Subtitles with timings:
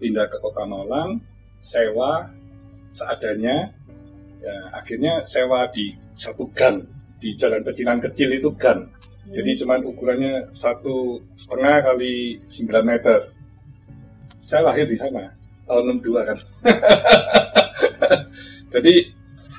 [0.00, 1.20] pindah ke kota Malang,
[1.60, 2.32] sewa
[2.88, 3.76] seadanya,
[4.40, 6.88] ya, akhirnya sewa di satu gang
[7.20, 8.88] di jalan pecinan kecil itu gang.
[9.30, 13.30] Jadi cuman ukurannya satu setengah kali 9 meter.
[14.42, 15.36] Saya lahir di sana
[15.68, 16.38] tahun 62 kan.
[18.74, 19.12] Jadi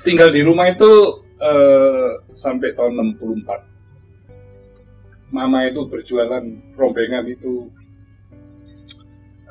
[0.04, 5.32] tinggal di rumah itu eh, sampai tahun 64.
[5.32, 6.44] Mama itu berjualan
[6.76, 7.72] rombengan itu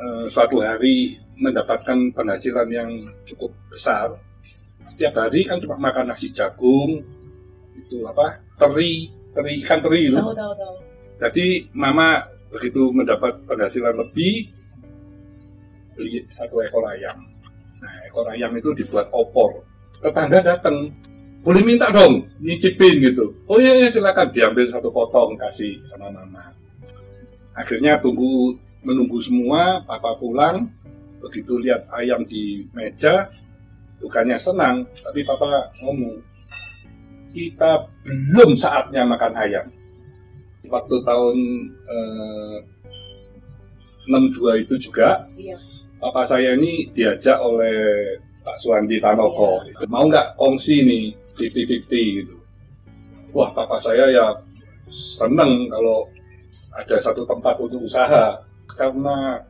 [0.00, 2.90] eh, suatu hari mendapatkan penghasilan yang
[3.28, 4.16] cukup besar.
[4.88, 7.04] Setiap hari kan cuma makan nasi jagung,
[7.78, 10.18] itu apa teri, teri ikan teri itu.
[10.18, 10.74] Tahu tahu tahu.
[11.20, 14.50] Jadi mama begitu mendapat penghasilan lebih
[15.94, 17.28] beli satu ekor ayam.
[17.78, 19.62] Nah ekor ayam itu dibuat opor.
[20.00, 20.90] Tetangga datang,
[21.44, 23.36] boleh minta dong nyicipin gitu.
[23.46, 26.56] Oh iya, iya silakan diambil satu potong kasih sama mama.
[27.52, 30.70] Akhirnya tunggu menunggu semua, papa pulang.
[31.20, 33.28] Begitu lihat ayam di meja,
[34.00, 36.24] bukannya senang, tapi papa ngomong,
[37.36, 39.66] kita belum saatnya makan ayam.
[40.64, 41.36] Waktu tahun
[41.88, 42.56] eh,
[44.08, 45.60] 62 itu juga, Iya.
[46.00, 47.76] papa saya ini diajak oleh
[48.40, 49.60] Pak Suwandi Tanoko.
[49.92, 51.04] Mau nggak kongsi nih
[51.36, 52.36] 50-50 gitu.
[53.36, 54.26] Wah, papa saya ya
[54.90, 56.08] seneng kalau
[56.74, 58.42] ada satu tempat untuk usaha.
[58.76, 59.40] Karena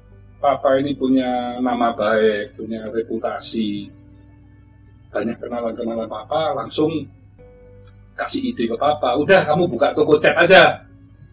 [0.40, 3.92] papa ini punya nama baik, punya reputasi.
[5.10, 6.90] Banyak kenalan-kenalan papa, langsung
[8.14, 9.16] kasih ide ke papa.
[9.18, 10.86] Udah, kamu buka toko cat aja.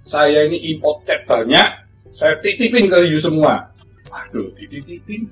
[0.07, 1.67] Saya ini import cat banyak,
[2.15, 3.75] saya titipin ke you semua.
[4.07, 5.27] Waduh, dititipin.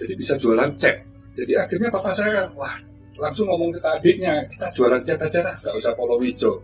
[0.00, 1.04] Jadi bisa jualan cat.
[1.36, 2.80] Jadi akhirnya papa saya, wah,
[3.20, 6.62] langsung ngomong ke adiknya, kita jualan cat aja lah, nggak usah polo hijau.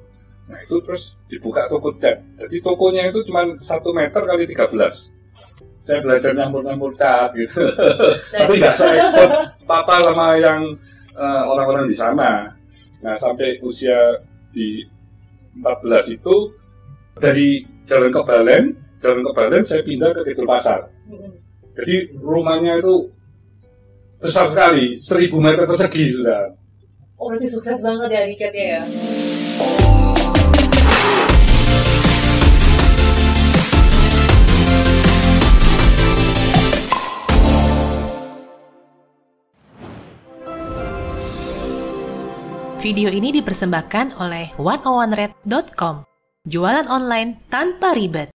[0.51, 2.19] Nah itu terus dibuka toko cat.
[2.41, 5.20] Jadi tokonya itu cuma satu meter kali 13.
[5.81, 7.57] Saya belajar nyampur-nyampur cat gitu.
[8.37, 9.31] Tapi nggak saya ekspor
[9.65, 10.77] papa sama yang
[11.17, 12.53] eh, orang-orang di sana.
[13.01, 14.21] Nah sampai usia
[14.53, 14.85] di
[15.57, 16.37] 14 itu
[17.17, 18.65] dari Jalan Kebalen,
[19.01, 20.89] Jalan Kebalen saya pindah ke Kidul Pasar.
[21.09, 21.33] Mm-mm.
[21.81, 23.09] Jadi rumahnya itu
[24.21, 26.53] besar sekali, 1000 meter persegi sudah.
[27.21, 28.83] Oh berarti sukses banget ya chatnya ya.
[42.81, 46.01] Video ini dipersembahkan oleh 101red.com.
[46.49, 48.33] Jualan online tanpa ribet.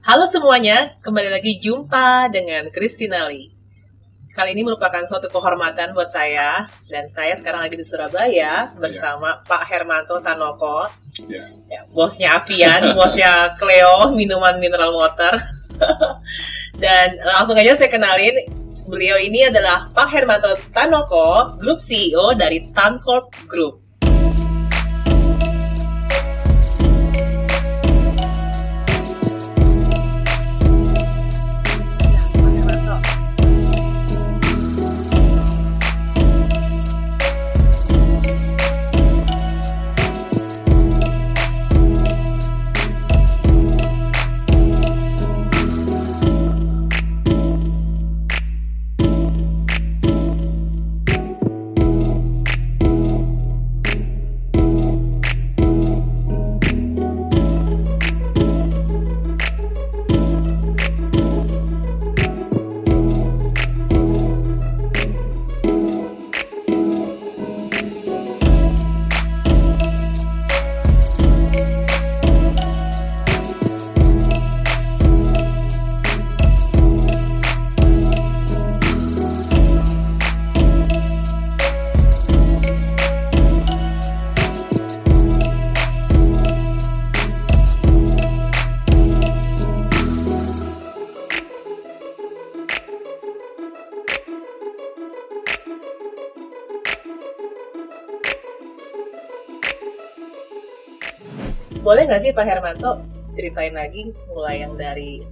[0.00, 3.52] Halo semuanya, kembali lagi jumpa dengan Christina Lee.
[4.32, 9.68] Kali ini merupakan suatu kehormatan buat saya, dan saya sekarang lagi di Surabaya bersama Pak
[9.68, 10.88] Hermanto Tanoko,
[11.28, 11.52] Ya.
[11.68, 15.36] ya, bosnya Avian, bosnya Cleo, minuman mineral water.
[16.82, 18.48] dan langsung aja saya kenalin,
[18.88, 23.87] beliau ini adalah Pak Hermanto Tanoko, Group CEO dari Tancorp Group.
[101.88, 103.00] Boleh nggak sih Pak Hermanto
[103.32, 105.24] ceritain lagi mulai yang dari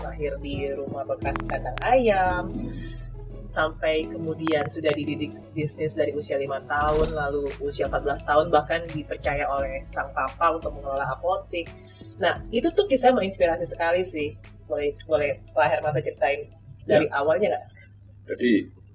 [0.00, 2.56] lahir di rumah bekas kandang ayam
[3.52, 9.44] sampai kemudian sudah dididik bisnis dari usia lima tahun lalu usia 14 tahun bahkan dipercaya
[9.44, 11.68] oleh sang papa untuk mengelola apotik.
[12.16, 14.40] Nah itu tuh kisah menginspirasi sekali sih.
[14.64, 16.48] Boleh boleh Pak Hermanto ceritain
[16.88, 17.64] dari awalnya nggak?
[18.32, 18.52] Jadi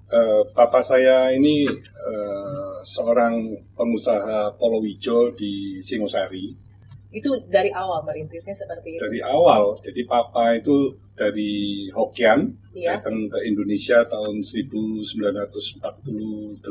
[0.09, 6.68] eh, papa saya ini eh, seorang pengusaha polowijo di Singosari.
[7.09, 13.01] Itu dari awal merintisnya seperti itu Dari awal, jadi papa itu dari Hokkien Iya.
[13.01, 16.61] datang ke Indonesia tahun 1948.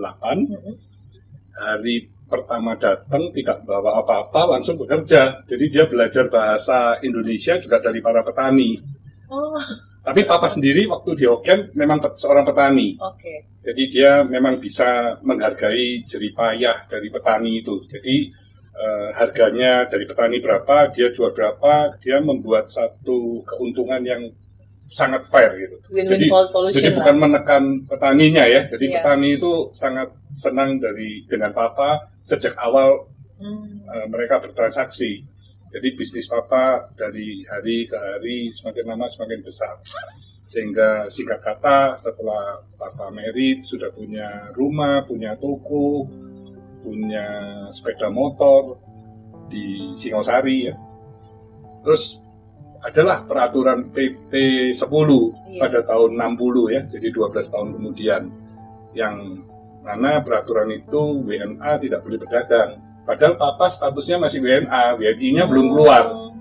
[0.46, 0.74] Mm-mm.
[1.58, 5.42] Hari pertama datang tidak bawa apa-apa, langsung bekerja.
[5.42, 8.78] Jadi dia belajar bahasa Indonesia juga dari para petani.
[9.26, 9.58] Oh,
[10.00, 12.94] Tapi papa sendiri waktu di Hokkien memang seorang petani.
[12.96, 13.34] oke.
[13.66, 17.84] Jadi dia memang bisa menghargai jeripayah dari petani itu.
[17.90, 18.32] Jadi
[18.78, 24.22] eh, harganya dari petani berapa, dia jual berapa, dia membuat satu keuntungan yang
[24.88, 25.76] sangat fair gitu.
[25.92, 26.96] Jadi, solution jadi lah.
[27.04, 28.64] bukan menekan petaninya ya.
[28.64, 28.94] Jadi Iya.
[29.04, 33.86] petani itu sangat senang dari dengan papa sejak awal Hmm.
[33.86, 35.22] eh, mereka bertransaksi.
[35.68, 39.76] Jadi bisnis papa dari hari ke hari semakin lama semakin besar.
[40.48, 46.08] Sehingga singkat kata setelah papa merit sudah punya rumah, punya toko,
[46.88, 47.26] punya
[47.68, 48.80] sepeda motor
[49.52, 50.74] di Singosari ya.
[51.84, 52.16] Terus
[52.80, 54.32] adalah peraturan PP
[54.72, 55.60] 10 Iya.
[55.60, 58.22] pada tahun 60 ya, jadi 12 tahun kemudian
[58.96, 59.44] yang
[59.84, 62.70] mana peraturan itu WNA tidak boleh berdagang.
[63.08, 66.04] Padahal papa statusnya masih WNA, WNI-nya belum keluar.
[66.12, 66.32] Oh.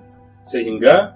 [0.44, 1.16] Sehingga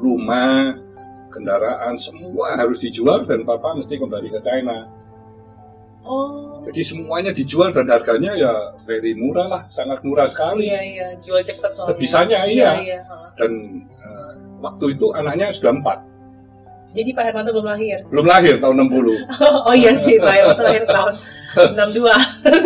[0.00, 0.80] rumah,
[1.28, 4.88] kendaraan, semua harus dijual dan papa mesti kembali ke China.
[6.00, 6.64] Oh.
[6.64, 8.52] Jadi semuanya dijual dan harganya ya
[8.88, 10.68] very murah lah, sangat murah sekali.
[10.68, 11.06] Iya, iya.
[11.20, 11.88] Jual cepet soalnya.
[11.92, 12.72] Sebisanya, Iya, iya.
[12.80, 13.00] iya.
[13.36, 13.52] Dan
[13.86, 15.98] eh, waktu itu anaknya sudah empat,
[16.90, 18.02] Jadi Pak Hermanto belum lahir.
[18.10, 19.14] belum lahir tahun 60.
[19.68, 21.12] oh iya sih, Pak Hermanto lahir tahun
[21.54, 22.02] 62.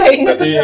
[0.01, 0.37] Saya ingat.
[0.41, 0.55] Jadi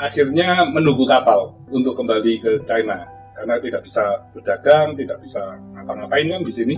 [0.00, 3.06] akhirnya menunggu kapal untuk kembali ke China
[3.36, 4.02] karena tidak bisa
[4.34, 5.38] berdagang, tidak bisa
[5.76, 6.76] ngapa-ngapain kan di sini.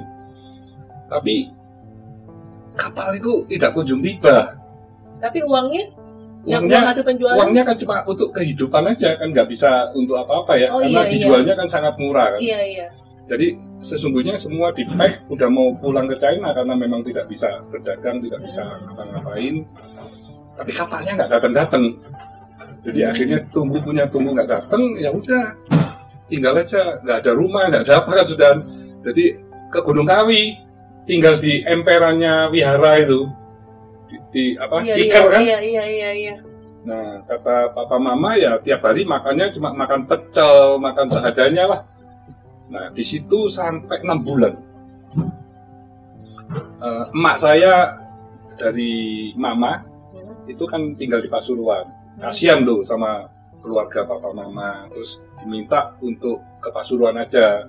[1.09, 1.35] Tapi
[2.77, 4.61] kapal itu tidak kunjung tiba.
[5.17, 5.85] Tapi uangnya
[6.47, 10.15] yang Uangnya- uang hasil penjualan Uangnya kan cuma untuk kehidupan aja kan nggak bisa untuk
[10.15, 12.41] apa-apa ya Oh, karena iya, dijualnya kan sangat murah kan.
[12.41, 12.87] Iya, iya.
[13.27, 18.23] Jadi sesungguhnya semua di pack udah mau pulang ke China karena memang tidak bisa berdagang,
[18.23, 19.67] tidak bisa ngapa-ngapain.
[20.55, 21.85] Tapi kapalnya nggak datang-datang.
[22.87, 23.11] Jadi Hmm.
[23.11, 25.43] akhirnya tunggu punya tunggu nggak datang, ya udah
[26.31, 28.51] tinggal aja nggak ada rumah, nggak ada apa kan sudah.
[29.03, 29.25] Jadi
[29.75, 30.55] ke Gunung Kawi,
[31.11, 33.27] tinggal di emperannya wihara itu,
[34.17, 35.41] di, di apa Iya, tikar iya, kan.
[35.45, 36.35] iya, iya, iya, iya.
[36.87, 41.81] Nah, kata papa mama ya tiap hari makannya cuma makan pecel, makan seadanya lah.
[42.67, 44.55] Nah, di situ sampai enam bulan.
[46.77, 47.99] Eh, emak saya
[48.57, 49.83] dari mama
[50.17, 50.49] Hmm.
[50.49, 51.85] itu kan tinggal di Pasuruan.
[52.17, 53.29] Kasihan tuh sama
[53.61, 57.67] keluarga papa mama, terus diminta untuk ke Pasuruan aja.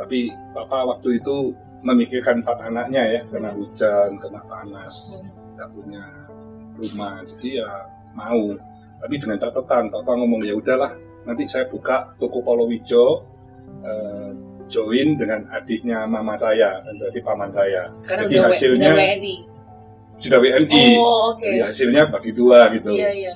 [0.00, 1.52] Tapi papa waktu itu
[1.82, 5.14] memikirkan empat anaknya ya, kena hujan, kena panas,
[5.54, 6.02] nggak punya
[6.78, 7.70] rumah, jadi ya
[8.14, 8.54] mau.
[8.98, 13.22] Tapi dengan catatan, papa ngomong ya udahlah, nanti saya buka toko Polowijo,
[13.86, 14.30] eh,
[14.66, 17.94] join dengan adiknya mama saya, dan berarti paman saya.
[18.04, 19.36] Karena Jadi hasilnya WNI.
[20.18, 20.84] sudah WNI.
[20.98, 21.46] Oh, oke.
[21.46, 22.90] Jadi hasilnya bagi dua gitu.
[22.90, 23.34] Iya, iya.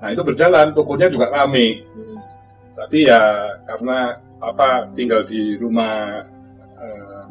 [0.00, 1.84] Nah itu berjalan, tokonya juga rame.
[1.96, 2.18] Hmm.
[2.76, 3.20] Tapi ya
[3.68, 6.24] karena apa tinggal di rumah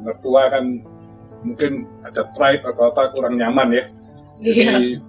[0.03, 0.83] mertua kan
[1.43, 3.83] mungkin ada pride atau apa kurang nyaman ya.
[4.39, 4.99] Jadi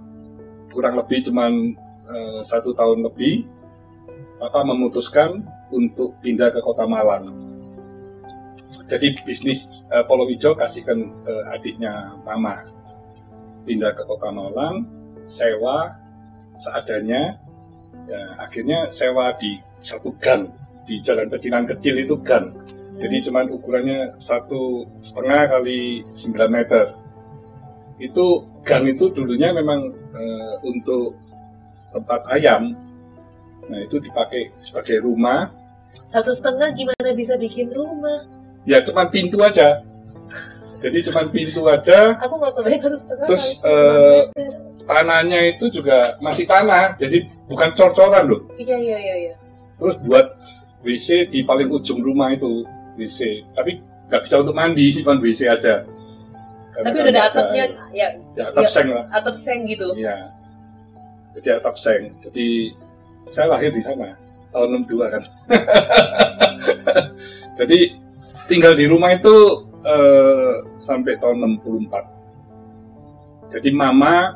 [0.71, 1.75] kurang lebih cuman
[2.07, 3.47] eh, satu tahun lebih,
[4.39, 7.31] Papa memutuskan untuk pindah ke Kota Malang.
[8.87, 12.67] Jadi bisnis eh, Polo Hijau kasihkan ke adiknya Mama.
[13.63, 14.87] Pindah ke Kota Malang,
[15.27, 15.95] sewa
[16.59, 17.39] seadanya.
[18.07, 20.49] Ya, akhirnya sewa di satu gang
[20.87, 22.55] di jalan pecinan kecil itu gang.
[23.01, 26.93] Jadi cuman ukurannya satu setengah kali 9 meter.
[27.97, 31.17] Itu gang itu dulunya memang eh, untuk
[31.89, 32.77] tempat ayam.
[33.65, 35.49] Nah itu dipakai sebagai rumah.
[36.13, 38.29] Satu setengah gimana bisa bikin rumah?
[38.69, 39.81] Ya cuman pintu aja.
[40.81, 42.17] Jadi cuman pintu aja.
[42.21, 44.51] Aku nggak kebayang satu setengah Terus, sembilan eh.
[44.81, 46.97] Tanahnya itu juga masih tanah.
[46.97, 48.41] Jadi bukan cor-coran loh.
[48.57, 49.33] Iya, iya, iya, iya.
[49.77, 50.37] Terus buat
[50.81, 52.65] WC di paling ujung rumah itu
[52.99, 53.47] WC.
[53.55, 53.79] Tapi
[54.11, 55.83] nggak bisa untuk mandi, cuma WC aja.
[56.71, 59.05] Karena Tapi kan udah ada nggak atapnya, ya, Ya atap ya, seng lah.
[59.11, 59.87] atap seng gitu.
[59.95, 60.31] Iya.
[61.35, 62.15] Jadi atap seng.
[62.23, 62.75] Jadi
[63.31, 64.15] saya lahir di sana
[64.51, 65.23] tahun 62 kan.
[67.59, 67.79] Jadi
[68.47, 69.35] tinggal di rumah itu
[69.83, 73.51] eh, sampai tahun 64.
[73.51, 74.35] Jadi mama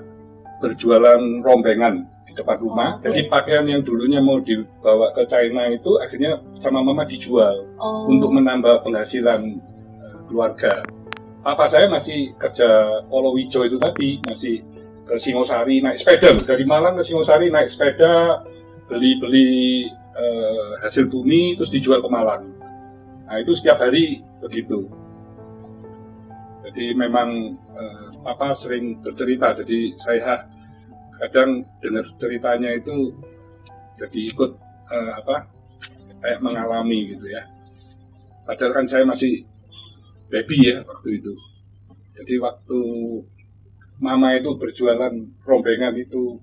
[0.60, 2.04] berjualan rombengan
[2.36, 2.90] depan rumah.
[3.00, 8.12] Oh, Jadi pakaian yang dulunya mau dibawa ke China itu akhirnya sama mama dijual Oh.
[8.12, 10.84] untuk menambah penghasilan eh, keluarga.
[11.46, 12.66] Papa saya masih kerja
[13.08, 14.66] Polowijo itu tadi, masih
[15.06, 18.42] ke Singosari naik sepeda dari Malang ke Singosari naik sepeda
[18.90, 19.86] beli-beli
[20.18, 22.50] eh, hasil bumi terus dijual ke Malang.
[23.30, 24.90] Nah itu setiap hari begitu.
[26.66, 30.50] Jadi memang eh, papa sering bercerita, jadi saya
[31.22, 33.16] kadang dengar ceritanya itu
[33.96, 34.52] jadi ikut
[34.92, 35.48] eh, apa
[36.22, 37.44] kayak mengalami gitu ya.
[38.46, 39.46] Padahal kan saya masih
[40.30, 41.34] baby ya waktu itu.
[42.16, 42.80] Jadi waktu
[44.00, 46.40] mama itu berjualan rombengan itu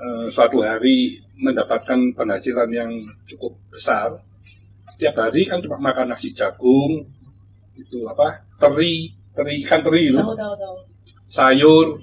[0.00, 2.92] eh, suatu hari mendapatkan penghasilan yang
[3.28, 4.24] cukup besar.
[4.96, 7.10] Setiap hari kan cuma makan nasi jagung,
[7.76, 10.32] itu apa teri, teri ikan teri tahu.
[11.28, 12.00] sayur,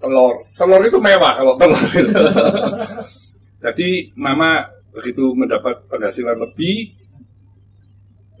[0.00, 0.48] telur.
[0.56, 2.12] Telur itu mewah kalau telur itu.
[3.64, 6.96] Jadi mama begitu mendapat penghasilan lebih,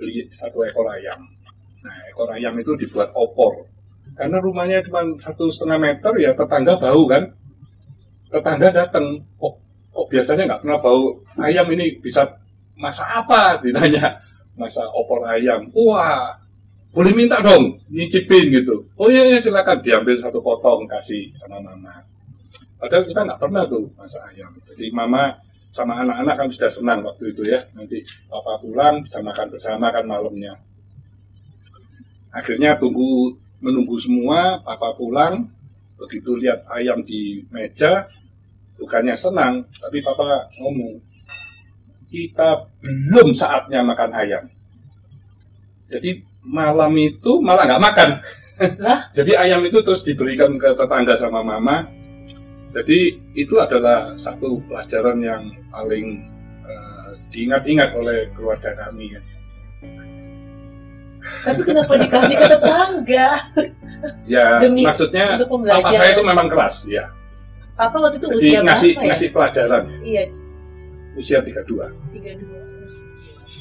[0.00, 1.28] beli satu ekor ayam.
[1.84, 3.68] Nah, ekor ayam itu dibuat opor.
[4.16, 7.36] Karena rumahnya cuma satu setengah meter, ya tetangga bau kan.
[8.32, 9.60] Tetangga datang, kok,
[9.92, 12.40] kok biasanya nggak pernah bau ayam ini bisa
[12.80, 13.60] masak apa?
[13.60, 14.24] Ditanya,
[14.56, 15.68] masak opor ayam.
[15.76, 16.39] Wah,
[16.90, 18.90] boleh minta dong, nyicipin gitu.
[18.98, 22.02] Oh iya, iya silakan diambil satu potong kasih sama mama.
[22.80, 24.50] Padahal kita nggak pernah tuh masak ayam.
[24.66, 25.38] Jadi mama
[25.70, 27.68] sama anak-anak kan sudah senang waktu itu ya.
[27.78, 30.58] Nanti papa pulang bisa makan bersama kan malamnya.
[32.34, 35.46] Akhirnya tunggu menunggu semua, papa pulang,
[36.00, 38.08] begitu lihat ayam di meja,
[38.80, 41.04] bukannya senang, tapi papa ngomong,
[42.08, 44.44] kita belum saatnya makan ayam.
[45.90, 48.10] Jadi malam itu malah nggak makan.
[48.80, 48.98] Lah?
[49.16, 51.88] Jadi ayam itu terus diberikan ke tetangga sama mama.
[52.70, 56.22] Jadi itu adalah satu pelajaran yang paling
[56.62, 59.20] eh, diingat-ingat oleh keluarga kami ya.
[61.20, 63.28] Tapi kenapa dikasih ke tetangga?
[64.24, 67.12] Ya, Demi- maksudnya papa saya itu memang keras, ya.
[67.76, 69.08] Apa waktu itu Jadi usia ngasih berapa ya?
[69.12, 70.22] ngasih pelajaran, Iya,
[71.20, 71.52] usia 32.
[72.16, 72.60] tiga dua.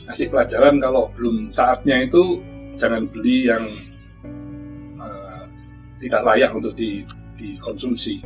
[0.07, 2.39] Ngasih pelajaran kalau belum saatnya itu
[2.79, 3.67] jangan beli yang
[5.03, 5.43] eh,
[6.00, 7.03] tidak layak untuk di,
[7.36, 8.24] dikonsumsi.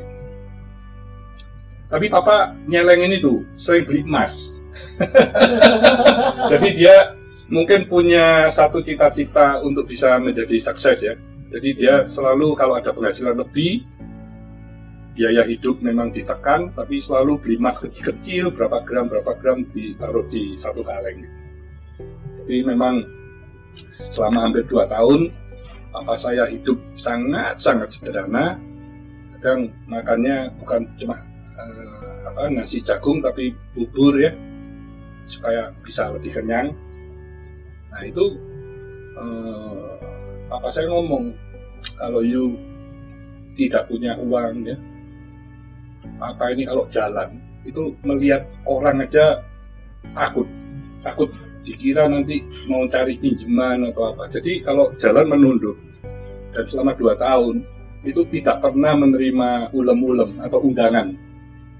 [1.89, 4.53] Tapi papa nyelengin itu, sering beli emas.
[6.53, 7.13] Jadi dia
[7.49, 11.13] mungkin punya satu cita-cita untuk bisa menjadi sukses ya.
[11.53, 13.85] Jadi dia selalu kalau ada penghasilan lebih,
[15.13, 20.57] biaya hidup memang ditekan, tapi selalu beli emas kecil-kecil, berapa gram, berapa gram ditaruh di
[20.57, 21.29] satu kaleng.
[22.43, 23.05] Jadi memang
[24.09, 25.33] selama hampir dua tahun,
[25.93, 28.57] papa saya hidup sangat-sangat sederhana.
[29.37, 31.19] Kadang makannya bukan cuma
[31.59, 34.31] eh, apa nasi jagung, tapi bubur ya,
[35.29, 36.71] supaya bisa lebih kenyang.
[37.93, 38.25] Nah itu
[39.19, 39.89] eh,
[40.49, 41.33] papa saya ngomong
[41.99, 42.57] kalau you
[43.53, 44.77] tidak punya uang ya,
[46.17, 49.39] papa ini kalau jalan itu melihat orang aja
[50.11, 50.47] takut,
[51.05, 51.29] takut
[51.63, 54.27] dikira nanti mau cari pinjaman atau apa.
[54.29, 55.79] Jadi kalau jalan menunduk
[56.53, 57.63] dan selama dua tahun
[58.03, 61.15] itu tidak pernah menerima ulem-ulem atau undangan.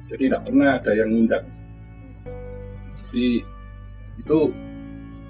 [0.08, 1.46] Jadi tidak pernah ada yang undang.
[3.12, 3.44] Jadi
[4.24, 4.40] itu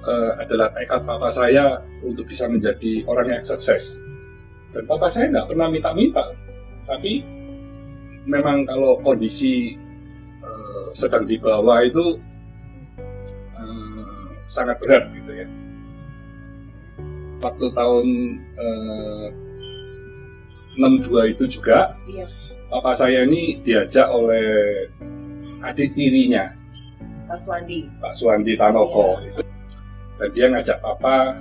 [0.05, 3.98] eh, adalah tekad papa saya untuk bisa menjadi orang yang sukses.
[4.74, 6.33] Dan papa saya nggak pernah minta-minta,
[6.86, 7.25] tapi
[8.29, 9.74] memang kalau kondisi
[10.45, 12.22] eh, sedang di bawah itu
[14.53, 15.48] sangat berat gitu ya.
[17.41, 18.07] Waktu tahun
[18.55, 19.27] eh,
[20.77, 22.29] 62 itu juga Iya,
[22.69, 24.45] papa saya ini diajak oleh
[25.65, 26.53] adik tirinya
[27.33, 27.89] Pak Swandi.
[27.98, 29.41] Pak Suwandi Tanoko itu.
[30.22, 31.33] Dan dia ngajak papa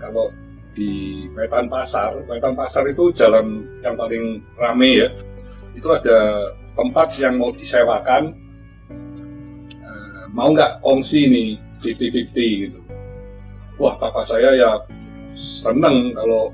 [0.00, 0.32] kalau
[0.72, 5.08] di Wetan Pasar, Wetan Pasar itu jalan yang paling rame ya.
[5.76, 8.32] Itu ada tempat yang mau disewakan.
[9.76, 11.50] Eh, mau nggak kongsi nih
[11.82, 12.78] 50-50 gitu.
[13.76, 14.70] Wah, papa saya ya
[15.34, 16.52] seneng kalau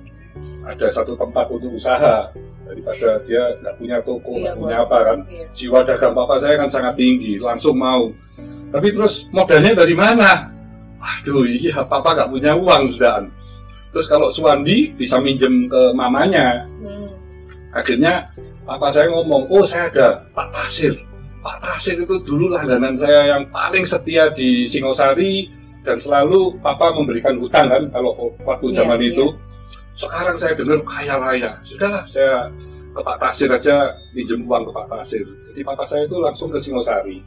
[0.62, 2.30] ada satu tempat untuk usaha
[2.66, 4.86] daripada dia nggak punya toko, Iya, nggak punya boleh.
[4.86, 5.46] apa kan Iya.
[5.54, 8.10] jiwa dagang papa saya kan sangat tinggi, langsung mau.
[8.70, 10.50] Tapi terus modalnya dari mana?
[10.98, 13.22] Aduh, iya papa nggak punya uang sudah.
[13.94, 17.08] Terus kalau Suwandi bisa minjem ke mamanya, Hmm.
[17.70, 18.28] akhirnya
[18.66, 20.94] papa saya ngomong, oh saya ada Pak Tasir.
[21.46, 25.46] Pak Tasir itu dulu langganan saya yang paling setia di Singosari
[25.86, 29.08] dan selalu papa memberikan hutang kan kalau waktu Iya, zaman iya.
[29.14, 29.26] itu.
[29.94, 31.50] Sekarang saya dengar kaya raya.
[31.62, 32.50] Sudahlah saya
[32.90, 35.22] ke Pak Tasir aja pinjam uang ke Pak Tasir.
[35.22, 37.22] Jadi papa saya itu langsung ke Singosari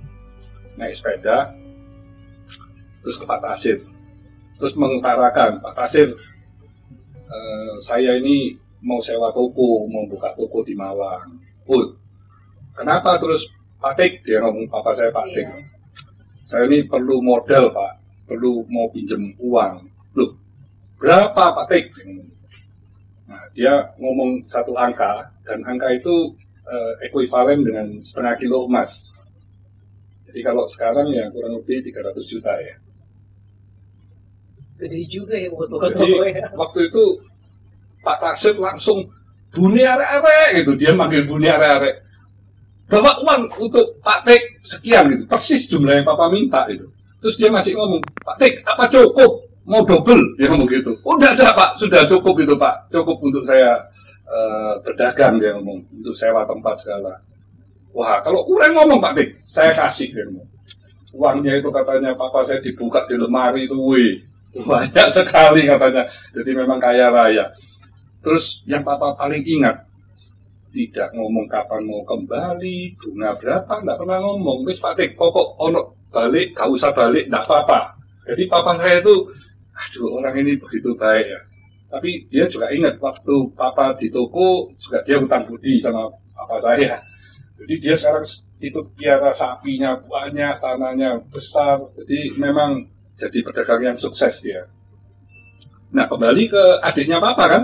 [0.80, 1.52] naik sepeda
[3.04, 3.84] terus ke Pak Tasir
[4.56, 6.16] terus mengutarakan Pak Tasir
[7.28, 11.36] eh, saya ini mau sewa toko mau buka toko di Malang
[11.68, 11.96] oh
[12.76, 13.44] kenapa terus
[13.80, 15.58] Pak Tik dia ngomong papa saya Pak Tik Iya.
[16.44, 17.92] saya ini perlu modal Pak
[18.28, 19.74] perlu mau pinjam uang
[20.16, 20.32] loh
[21.00, 21.86] berapa Pak Tik?
[23.30, 26.34] Nah, dia ngomong satu angka, dan angka itu
[26.66, 29.14] uh, ekuivalen dengan setengah kilo emas.
[30.30, 32.76] Jadi kalau sekarang ya kurang lebih 300 juta ya.
[34.82, 36.50] Gede juga ya buat Jadi ya.
[36.58, 37.04] waktu itu
[38.02, 39.12] Pak Tasir langsung
[39.54, 42.09] bunyi arek-arek gitu, dia manggil bunyi arek-arek.
[42.90, 46.90] Bawa uang untuk Pak Tik sekian gitu, persis jumlah yang Papa minta itu.
[47.22, 49.46] Terus dia masih ngomong, Pak Tik, apa cukup?
[49.70, 50.34] Mau double?
[50.42, 50.98] Dia ngomong gitu.
[51.06, 53.86] Udah ada Pak, sudah cukup itu Pak, cukup untuk saya
[54.26, 57.22] uh, berdagang dia ngomong, untuk sewa tempat segala.
[57.94, 60.50] Wah, kalau kurang ngomong Pak Tik, saya kasih dia ngomong.
[61.10, 64.22] Uangnya itu katanya papa saya dibuka di lemari itu, wih,
[64.54, 66.06] banyak sekali katanya.
[66.34, 67.54] Jadi memang kaya raya.
[68.22, 69.89] Terus yang papa paling ingat,
[70.70, 74.66] tidak ngomong kapan mau kembali, bunga berapa, enggak pernah ngomong.
[74.66, 77.98] Wis Pak Tik, pokok ono balik, gak usah balik, enggak apa-apa.
[78.30, 79.16] Jadi papa saya itu,
[79.74, 81.42] aduh orang ini begitu baik ya.
[81.90, 87.02] Tapi dia juga ingat waktu papa di toko, juga dia hutang budi sama papa saya.
[87.60, 88.24] Jadi dia sekarang
[88.62, 91.82] itu piara sapinya banyak, tanahnya besar.
[91.98, 92.86] Jadi memang
[93.18, 94.70] jadi pedagang yang sukses dia.
[95.90, 97.64] Nah kembali ke adiknya papa kan,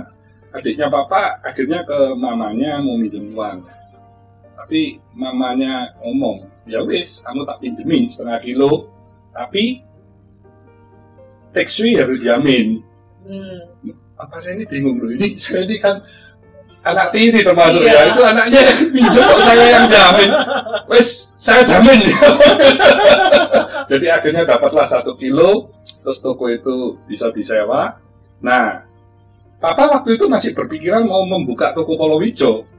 [0.55, 3.67] adiknya papa akhirnya ke mamanya mau minjem uang.
[4.55, 8.89] Tapi mamanya ngomong, ya wis, kamu tak pinjemin setengah kilo,
[9.35, 9.83] tapi
[11.51, 12.79] tax free harus dijamin.
[13.27, 13.61] Hmm.
[14.15, 15.99] Apa saya ini bingung dulu, ini saya ini kan
[16.85, 17.93] anak tiri termasuk Iya.
[17.93, 20.31] ya, itu anaknya yang pinjam kok saya yang jamin.
[20.87, 21.99] Wes, saya jamin.
[23.91, 27.99] Jadi akhirnya dapatlah satu kilo, terus toko itu bisa disewa.
[28.39, 28.85] Nah,
[29.65, 32.69] Papa waktu itu masih berpikiran mau membuka toko Polowijo.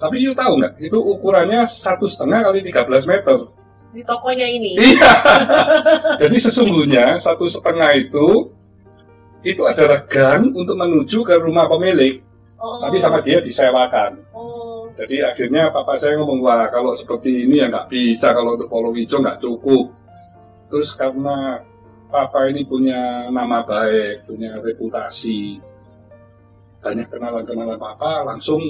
[0.00, 3.52] Tapi you tahu nggak, itu ukurannya satu setengah kali 13 meter.
[3.92, 4.80] Di tokonya ini.
[4.80, 5.12] Iya.
[6.24, 8.48] Jadi sesungguhnya satu setengah itu
[9.44, 12.24] itu adalah gang untuk menuju ke rumah pemilik,
[12.60, 12.80] Oh.
[12.84, 14.20] tapi sama dia disewakan.
[14.36, 14.88] Oh.
[14.96, 19.16] Jadi akhirnya papa saya ngomong, wah kalau seperti ini ya nggak bisa, kalau untuk Polowijo
[19.20, 19.92] nggak cukup.
[20.68, 21.60] Terus karena
[22.12, 25.60] papa ini punya nama baik, punya reputasi,
[26.80, 28.60] banyak kenalan-kenalan papa, langsung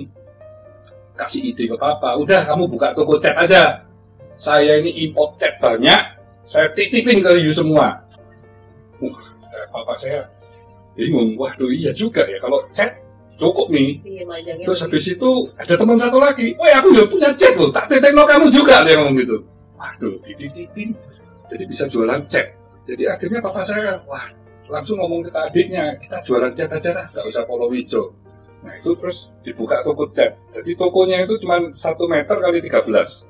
[1.14, 3.86] kasih ide ke papa, udah kamu buka toko cat aja.
[4.34, 6.00] Saya ini import cat banyak,
[6.42, 8.02] saya titipin ke you semua.
[8.98, 9.20] Wah,
[9.52, 10.26] eh, papa saya
[10.98, 12.98] bingung, waduh iya juga ya, kalau cat
[13.40, 14.64] cukup nih, Iya, majangnya.
[14.68, 18.26] Terus habis itu ada teman satu lagi, woi aku udah punya cat loh, tak titikno
[18.28, 19.36] kamu juga dia ngomong gitu.
[19.80, 20.92] Waduh, dititipin,
[21.48, 22.52] jadi bisa jualan cat.
[22.84, 24.39] Jadi akhirnya papa saya, wah
[24.70, 28.14] langsung ngomong ke adiknya, kita jualan cat aja lah, nggak usah Polowijo.
[28.62, 30.37] Nah itu terus dibuka toko cat.
[30.54, 33.26] Jadi tokonya itu cuma satu meter kali 13.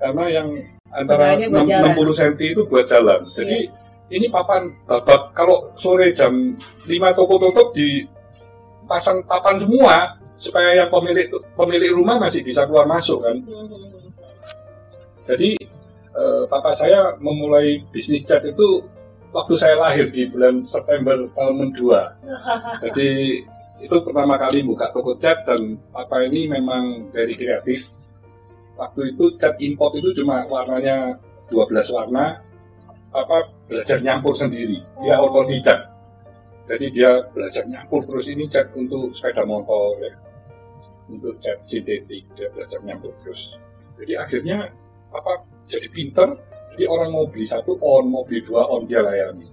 [0.00, 0.48] Karena yang
[0.92, 1.92] antara Setengahnya buat 6, jalan.
[1.94, 3.20] 60 cm itu buat jalan.
[3.34, 3.58] Jadi
[4.06, 6.54] ini papan babak kalau sore jam
[6.86, 8.06] 5 toko tutup di
[8.86, 11.26] pasang papan semua supaya yang pemilik
[11.58, 13.36] pemilik rumah masih bisa keluar masuk kan.
[13.42, 14.14] Hmm.
[15.26, 15.58] Jadi
[16.14, 18.86] eh, papa saya memulai bisnis cat itu
[19.36, 21.92] waktu saya lahir di bulan September tahun 62.
[22.88, 23.08] Jadi
[23.84, 27.92] itu pertama kali buka toko cat dan papa ini memang very kreatif.
[28.80, 31.20] Waktu itu cat import itu cuma warnanya
[31.52, 32.40] 12 warna.
[33.12, 34.80] Papa belajar nyampur sendiri.
[35.04, 35.28] Dia Oh.
[35.28, 35.92] otodidak.
[36.66, 40.12] Jadi dia belajar nyampur terus ini cat untuk sepeda motor ya.
[41.12, 43.54] Untuk cat sintetik dia belajar nyampur terus.
[44.00, 44.72] Jadi akhirnya
[45.12, 46.55] apa jadi pinter.
[46.76, 49.48] Jadi orang mau beli satu on, mau beli dua on dia layani.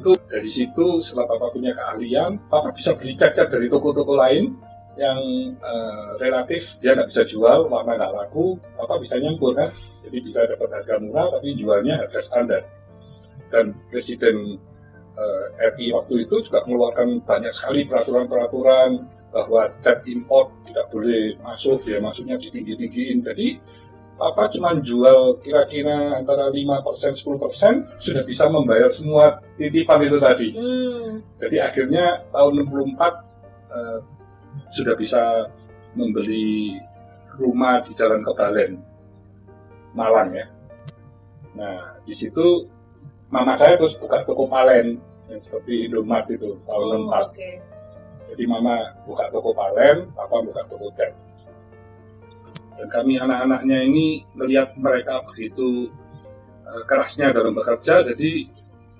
[0.00, 4.56] Itu dari situ setelah papa punya keahlian, papa bisa beli cat-cat dari toko-toko lain
[4.96, 5.20] yang
[5.52, 9.76] eh, relatif dia nggak bisa jual, warna nggak laku, papa bisa nyampur kan.
[10.08, 12.64] Jadi bisa dapat harga murah tapi jualnya harga standar.
[13.52, 14.56] Dan presiden
[15.20, 19.04] eh, RI waktu itu juga mengeluarkan banyak sekali peraturan-peraturan
[19.36, 23.20] bahwa cat import tidak boleh masuk, ya masuknya ditinggi-tinggiin.
[23.20, 23.60] Jadi
[24.14, 30.48] Papa cuma jual kira-kira antara 5% 10% sudah bisa membayar semua titipan itu tadi.
[30.54, 31.18] Hmm.
[31.42, 32.94] Jadi akhirnya tahun 64
[33.74, 33.98] eh,
[34.70, 35.50] sudah bisa
[35.98, 36.78] membeli
[37.34, 38.78] rumah di Jalan Kebalen,
[39.98, 40.46] Malang ya.
[41.58, 42.70] Nah di situ
[43.34, 47.34] mama saya terus buka toko palen yang seperti Indomaret itu tahun Oh, 64.
[47.34, 47.50] Oke.
[48.30, 51.12] Jadi mama buka toko palen, papa buka toko cat.
[52.74, 55.88] Kami anak-anaknya ini melihat mereka begitu
[56.66, 58.30] eh, kerasnya dalam bekerja, jadi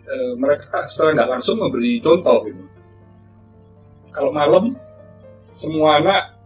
[0.07, 2.65] eh, mereka secara nggak langsung memberi contoh gitu.
[4.15, 4.79] Kalau malam
[5.59, 6.39] semua anak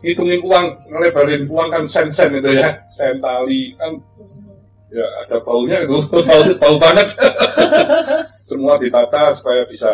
[0.00, 4.00] ngitungin uang, ngelebarin uang kan sen-sen itu ya, sen tali kan
[4.92, 7.08] ya ada baunya itu bau, bau banget.
[8.50, 9.88] Semua ditata supaya bisa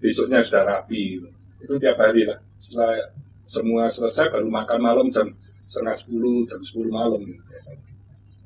[0.00, 1.20] besoknya sudah rapi
[1.60, 2.38] itu tiap hari lah.
[2.56, 3.12] Setelah
[3.44, 5.34] semua selesai baru makan malam jam
[5.66, 7.82] setengah sepuluh jam sepuluh malam gitu, biasanya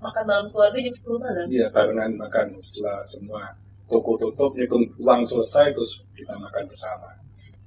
[0.00, 1.44] Makan malam keluarga jam 10 malam.
[1.46, 3.52] iya barengan makan setelah semua
[3.84, 7.08] toko tutup ngitung uang selesai terus kita makan bersama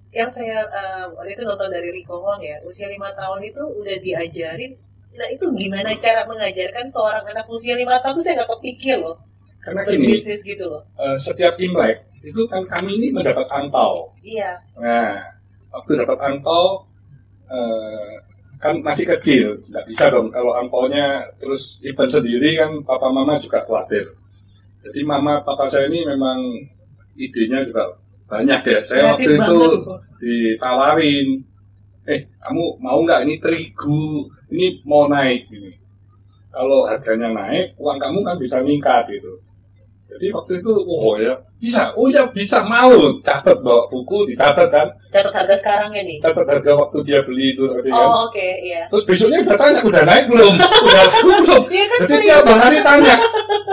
[0.10, 3.98] Yang saya eh, waktu itu nonton dari Rico Wong ya, usia lima tahun itu udah
[3.98, 4.78] diajarin.
[5.14, 9.18] Nah itu gimana cara mengajarkan seorang anak usia lima tahun tuh saya nggak kepikir loh.
[9.64, 10.84] karena gini Berbisnis gitu loh.
[10.98, 14.58] eh, setiap imlek itu kan kami ini mendapat angpau Iya.
[14.76, 15.18] Nah,
[15.72, 16.86] waktu dapat angpau
[17.48, 18.14] eh,
[18.64, 23.60] kan masih kecil, nggak bisa dong kalau angpaunya terus event sendiri kan papa mama juga
[23.68, 24.16] khawatir.
[24.80, 26.40] Jadi mama papa saya ini memang
[27.20, 28.00] idenya juga
[28.32, 28.80] banyak ya.
[28.80, 30.02] Saya waktu Kreatif itu banget.
[30.24, 31.28] ditawarin,
[32.08, 35.76] eh kamu mau nggak ini terigu, ini mau naik ini.
[36.56, 39.44] Kalau harganya naik, uang kamu kan bisa meningkat gitu.
[40.14, 44.88] Jadi waktu itu, oh ya bisa, oh ya bisa mau, catat bawa buku, dicatat kan,
[45.10, 46.18] Catat harga sekarangnya nih.
[46.22, 48.06] catat harga waktu dia beli itu tadi kan.
[48.06, 48.86] Oh oke, iya.
[48.94, 50.54] Terus besoknya udah tanya, udah naik belum?
[50.62, 51.64] udah laku belum?
[51.74, 53.16] Iya kan Jadi tiap hari tanya.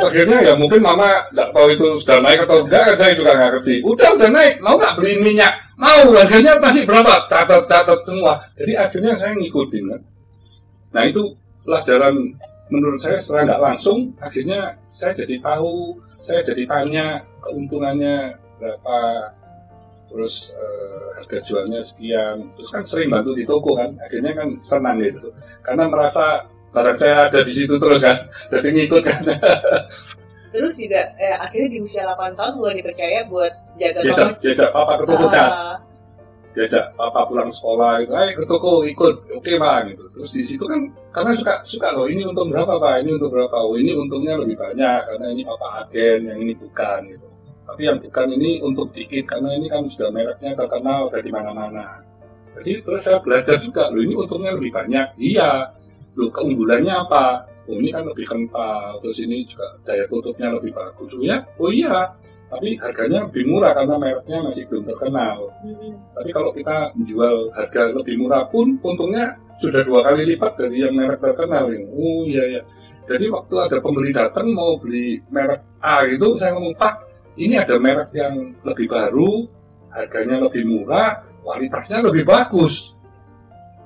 [0.01, 3.51] Akhirnya ya mungkin mama nggak tahu itu sudah naik atau enggak, kan saya juga nggak
[3.61, 3.75] ngerti.
[3.85, 5.53] Udah, udah naik, mau nggak beli minyak?
[5.77, 7.29] Mau, harganya masih berapa?
[7.29, 8.49] Catat, catat semua.
[8.57, 10.01] Jadi akhirnya saya ngikutin kan.
[10.97, 11.37] Nah itu
[11.69, 12.17] pelajaran
[12.71, 18.99] menurut saya setelah nggak langsung, akhirnya saya jadi tahu, saya jadi tanya keuntungannya berapa,
[20.13, 25.01] terus eh, harga jualnya sekian, terus kan sering bantu di toko kan, akhirnya kan senang
[25.01, 25.33] gitu,
[25.65, 29.23] karena merasa barang saya ada di situ terus kan, jadi ngikut kan,
[30.51, 34.35] Terus juga eh, akhirnya di usia 8 tahun gue dipercaya buat jaga toko.
[34.43, 35.79] diajak papa ke toko Ah,
[36.51, 40.65] diajak papa pulang sekolah itu, ayo ke toko ikut, oke pak gitu, terus di situ
[40.67, 44.35] kan karena suka suka loh ini untung berapa pak, ini untung berapa, oh ini untungnya
[44.35, 47.27] lebih banyak karena ini papa agen, yang ini bukan gitu.
[47.71, 52.03] Tapi yang bukan ini untuk dikit karena ini kan sudah mereknya terkenal dari mana-mana.
[52.59, 55.15] Jadi terus saya belajar juga, loh ini untungnya lebih banyak.
[55.23, 55.71] Iya,
[56.19, 57.47] loh keunggulannya apa?
[57.71, 61.15] Oh ini kan lebih kental, terus ini juga daya tutupnya lebih bagus.
[61.23, 62.11] Ya, oh iya.
[62.51, 65.55] Tapi harganya lebih murah karena mereknya masih belum terkenal.
[65.63, 70.83] mm, Tapi kalau kita menjual harga lebih murah pun, untungnya sudah dua kali lipat dari
[70.83, 71.71] yang merek terkenal.
[71.95, 72.63] Oh iya ya.
[73.07, 76.95] Jadi waktu ada pembeli datang mau beli merek A itu, saya ngomong Pak,
[77.39, 78.35] ini ada merek yang
[78.67, 79.47] lebih baru,
[79.95, 82.95] harganya lebih murah, kualitasnya lebih bagus.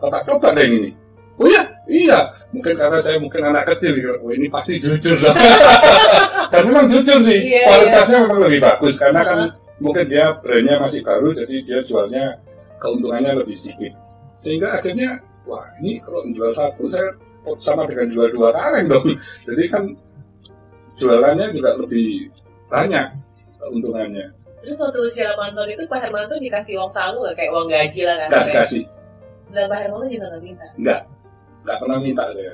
[0.01, 0.91] Bapak coba deh ini.
[1.37, 2.21] Oh iya, iya.
[2.53, 4.17] Mungkin karena saya mungkin anak kecil, gitu.
[4.25, 5.35] oh ini pasti jujur lah.
[6.51, 9.39] Dan memang jujur sih, Iya, kualitasnya memang lebih bagus karena kan
[9.79, 12.25] mungkin dia brandnya masih baru, jadi dia jualnya
[12.79, 13.93] keuntungannya lebih sedikit.
[14.41, 17.13] Sehingga akhirnya, wah ini kalau menjual satu, saya
[17.61, 19.07] sama dengan jual dua kaleng dong.
[19.45, 19.85] Jadi kan
[20.97, 22.31] jualannya juga lebih
[22.71, 23.07] banyak
[23.61, 24.33] keuntungannya.
[24.65, 27.37] Terus waktu usia 8 tahun itu Pak Hermanto dikasih uang saku nggak?
[27.37, 28.29] Kayak uang gaji lah kan?
[28.33, 28.83] Nggak dikasih,
[29.53, 30.67] Dan Pak Hermanto juga nggak minta.
[30.81, 31.01] nggak.
[31.65, 32.53] Nggak pernah minta saya.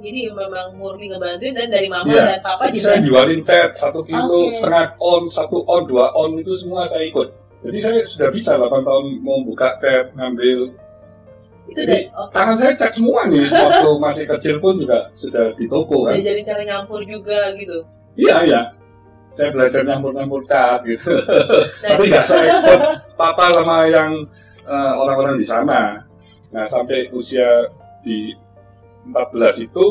[0.00, 2.24] Jadi memang murni ngebantuin dan dari mama Iya.
[2.36, 2.88] dan papa Jadi juga.
[2.88, 4.54] saya jualin cat satu kilo, Oke.
[4.54, 7.28] setengah on, satu on, dua on itu semua saya ikut.
[7.64, 10.70] Jadi saya sudah bisa 8 tahun mau buka cat, ngambil.
[11.66, 13.42] Itu Jadi udah, oh, tangan saya cat semua nih.
[13.50, 16.14] Waktu masih kecil pun juga sudah di toko kan.
[16.14, 17.82] diajarin cara nyampur juga gitu.
[18.14, 18.62] Iya, iya.
[19.34, 21.10] Saya belajar nyampur-nyampur cat gitu.
[21.10, 22.80] Nah, Tapi nggak saya ikut
[23.18, 24.24] papa sama yang
[24.62, 26.06] eh, orang-orang di sana.
[26.54, 27.66] Nah, sampai usia
[28.00, 28.30] di
[29.12, 29.86] 14 itu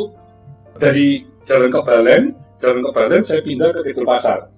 [0.76, 2.24] dari Jalan Kebalen,
[2.58, 4.50] Jalan Kebalen saya pindah ke Kidul Pasar.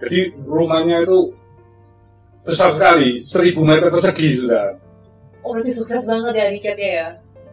[0.00, 1.36] Jadi rumahnya itu
[2.44, 4.76] besar sekali, 1000 meter persegi sudah.
[5.44, 7.08] Oh berarti sukses banget ya chatnya ya?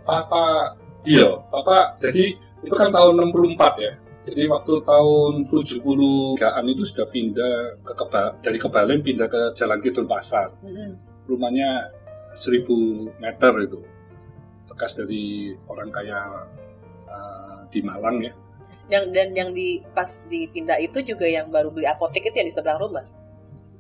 [0.07, 1.99] Papa, iya, papa.
[1.99, 3.93] Jadi itu kan tahun 64 ya.
[4.27, 10.03] Jadi waktu tahun 70-an itu sudah pindah ke Keba, dari Kebalen pindah ke Jalan Kidul
[10.03, 10.51] Pasar.
[10.63, 10.99] Mm-mm.
[11.31, 11.91] Rumahnya
[12.35, 13.79] 1000 meter itu.
[14.77, 16.45] Bekas dari orang kaya
[17.09, 18.29] eh, di Malang ya.
[18.87, 22.55] Yang dan yang di pas dipindah itu juga yang baru beli apotek itu yang di
[22.55, 23.03] sebelah rumah.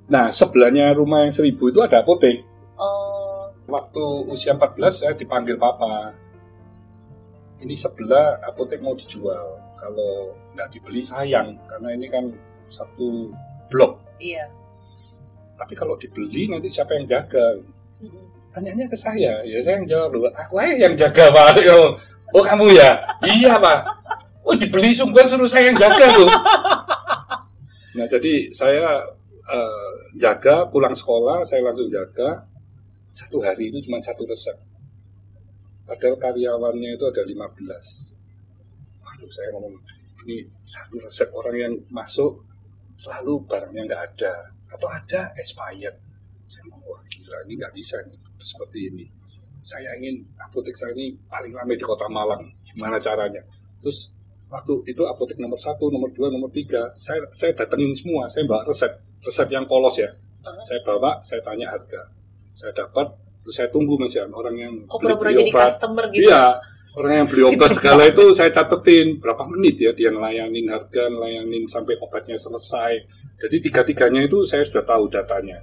[0.09, 2.41] Nah, sebelahnya rumah yang 1000 itu ada apotek.
[2.79, 6.15] Oh, Waktu usia 14 saya dipanggil papa.
[7.61, 9.59] Ini sebelah apotek mau dijual.
[9.77, 12.25] Kalau nggak dibeli sayang, karena ini kan
[12.67, 13.29] satu
[13.69, 14.01] blok.
[14.17, 14.49] iya.
[15.57, 17.57] Tapi kalau dibeli nanti siapa yang jaga?
[18.57, 20.33] Tanyanya ke saya, ya saya yang jawab loh.
[20.33, 21.61] Aku aja yang jaga pak.
[22.33, 23.05] Oh kamu ya?
[23.21, 23.85] Iya pak.
[24.41, 26.25] Oh dibeli sungguhan suruh saya yang jaga loh.
[27.93, 29.05] Nah jadi saya
[29.45, 32.49] eh, jaga pulang sekolah saya langsung jaga
[33.13, 34.57] satu hari itu cuma satu resep.
[35.85, 37.37] Padahal karyawannya itu ada 15.
[37.37, 37.77] Wah,
[39.05, 39.77] Waduh, saya ngomong
[40.25, 42.41] ini satu resep orang yang masuk
[42.97, 44.33] selalu barangnya nggak ada
[44.73, 45.93] atau ada expired.
[46.49, 49.05] Saya ngomong wah gila ini nggak bisa nih seperti ini.
[49.61, 52.47] Saya ingin apotek saya ini paling ramai di kota Malang.
[52.63, 53.43] Gimana caranya?
[53.83, 54.09] Terus
[54.47, 58.31] waktu itu apotek nomor satu, nomor dua, nomor tiga, saya saya datengin semua.
[58.31, 60.15] Saya bawa resep, resep yang polos ya.
[60.63, 62.07] Saya bawa, saya tanya harga.
[62.55, 63.11] Saya dapat,
[63.43, 65.65] terus saya tunggu mas ya orang yang Oh, beli- beli jadi obat.
[65.75, 66.31] customer gitu.
[66.31, 66.43] Iya,
[66.95, 71.67] orang yang beli obat segala itu saya catetin berapa menit ya dia ngelayanin harga, ngelayanin
[71.67, 73.03] sampai obatnya selesai.
[73.37, 75.61] Jadi tiga-tiganya itu saya sudah tahu datanya.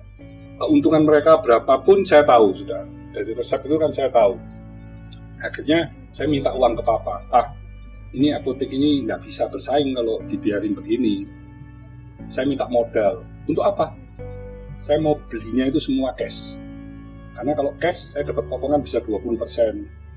[0.55, 2.87] Keuntungan mereka berapapun saya tahu sudah.
[3.11, 4.39] Dari resep itu kan saya tahu.
[5.43, 7.27] Akhirnya saya minta uang ke papa.
[7.27, 7.47] Pak,
[8.15, 11.27] ini apotek ini nggak bisa bersaing kalau dibiarin begini.
[12.31, 13.27] Saya minta modal.
[13.51, 13.95] Untuk apa?
[14.79, 16.55] Saya mau belinya itu semua cash.
[17.35, 19.27] Karena kalau cash saya dapat potongan bisa 20%,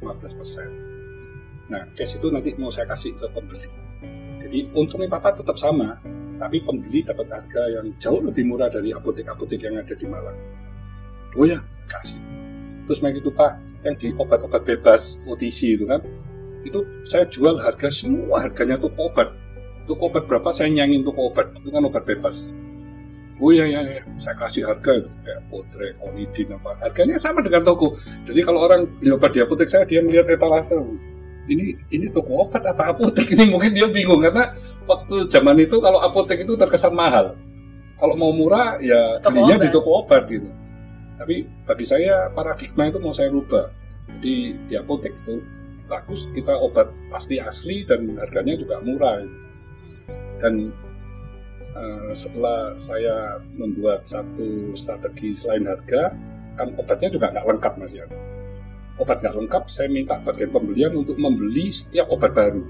[0.06, 1.74] 15%.
[1.74, 3.68] Nah, cash itu nanti mau saya kasih ke pembeli.
[4.46, 5.98] Jadi untungnya papa tetap sama,
[6.38, 10.38] tapi pembeli dapat harga yang jauh lebih murah dari apotek-apotek yang ada di Malang.
[11.38, 12.22] Oh ya, kasih.
[12.88, 16.02] Terus main itu Pak, yang di obat-obat bebas OTC itu kan,
[16.64, 19.34] itu saya jual harga semua harganya tuh obat.
[19.86, 22.48] Tuh obat berapa saya nyangin tuh obat, itu kan obat bebas.
[23.38, 24.02] Oh iya iya, iya.
[24.18, 26.74] saya kasih harga itu kayak Potre, Onidin apa.
[26.82, 27.94] Harganya sama dengan toko.
[28.26, 30.74] Jadi kalau orang beli obat di apotek saya dia melihat etalase,
[31.46, 36.00] ini ini toko obat atau apotek ini mungkin dia bingung karena waktu zaman itu kalau
[36.02, 37.36] apotek itu terkesan mahal.
[37.98, 39.76] Kalau mau murah ya Toko belinya di obat.
[39.76, 40.50] toko obat gitu.
[41.18, 43.74] Tapi bagi saya paradigma itu mau saya rubah.
[44.08, 45.42] Jadi di apotek itu
[45.90, 49.26] bagus kita obat pasti asli dan harganya juga murah.
[50.40, 50.70] Dan
[51.74, 56.14] eh, setelah saya membuat satu strategi selain harga,
[56.54, 58.06] kan obatnya juga nggak lengkap mas ya.
[59.02, 62.62] Obat nggak lengkap, saya minta bagian pembelian untuk membeli setiap obat baru.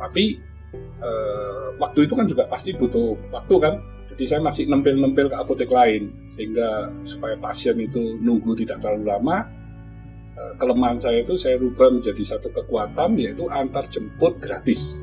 [0.00, 0.40] Tapi
[0.76, 3.74] eh, waktu itu kan juga pasti butuh waktu kan.
[4.10, 9.46] Jadi saya masih nempel-nempel ke apotek lain sehingga supaya pasien itu nunggu tidak terlalu lama.
[10.40, 14.96] eh, kelemahan saya itu saya rubah menjadi satu kekuatan yaitu antar jemput gratis.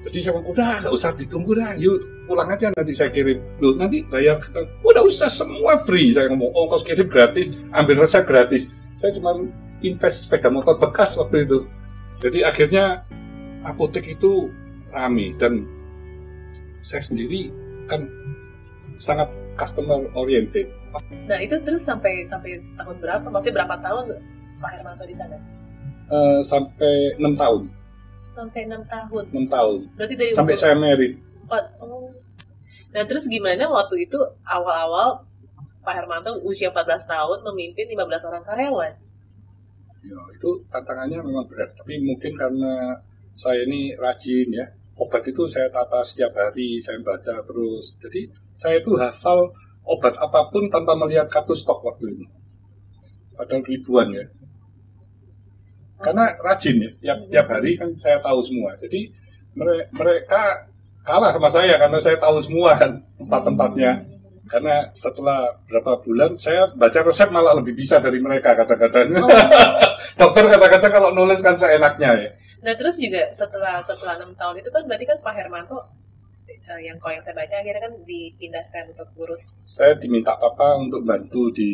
[0.00, 3.36] Jadi saya bilang, udah nggak usah ditunggu dah, yuk pulang aja nanti saya kirim.
[3.60, 6.16] Loh, nanti bayar kita, udah usah semua free.
[6.16, 8.64] Saya ngomong, ongkos kirim gratis, ambil resep gratis.
[8.96, 9.36] Saya cuma
[9.84, 11.68] invest sepeda motor bekas waktu itu.
[12.24, 13.04] Jadi akhirnya
[13.64, 14.48] apotek itu
[14.90, 15.64] rame dan
[16.80, 17.50] saya sendiri
[17.86, 18.06] kan
[18.96, 20.68] sangat customer oriented.
[21.28, 23.26] Nah itu terus sampai sampai tahun berapa?
[23.28, 24.04] Maksudnya berapa tahun
[24.58, 25.36] Pak Hermanto di sana?
[26.10, 27.70] Eh, sampai enam tahun,
[28.34, 29.24] Sampai enam tahun.
[29.30, 29.78] enam tahun.
[29.94, 31.14] Berarti dari Sampai umur saya married.
[31.46, 31.64] empat.
[31.78, 32.10] Oh.
[32.90, 35.22] Nah terus gimana waktu itu awal-awal
[35.80, 38.92] Pak Hermanto usia 14 tahun memimpin 15 orang karyawan?
[40.00, 41.76] Ya, itu tantangannya memang berat.
[41.76, 42.98] Tapi mungkin karena
[43.36, 44.66] saya ini rajin ya,
[45.00, 47.96] obat itu saya tata setiap hari, saya baca terus.
[48.04, 49.56] Jadi saya itu hafal
[49.88, 52.24] obat apa pun tanpa melihat kartu stok waktu itu.
[53.34, 54.28] Padahal ribuan ya.
[56.00, 58.76] Karena rajin ya, tiap, tiap hari kan saya tahu semua.
[58.80, 59.12] Jadi
[59.56, 60.68] mere- mereka
[61.04, 63.92] kalah sama saya karena saya tahu semua kan tempat-tempatnya.
[64.50, 69.06] Karena setelah berapa bulan saya baca resep malah lebih bisa dari mereka kata-kata.
[69.16, 69.28] Oh.
[70.20, 72.30] Dokter kata-kata kalau nulis kan seenaknya ya.
[72.60, 75.78] Nah terus juga setelah setelah enam tahun itu kan berarti kan Pak Hermanto
[76.48, 79.42] eh, yang kalau yang saya baca akhirnya kan dipindahkan untuk ngurus.
[79.64, 81.70] Saya diminta papa untuk bantu di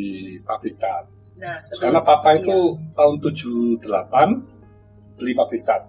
[0.46, 1.10] pabrik cat.
[1.36, 2.58] Nah Karena papa iya, itu
[2.94, 5.82] tahun 78 beli pabrik cat.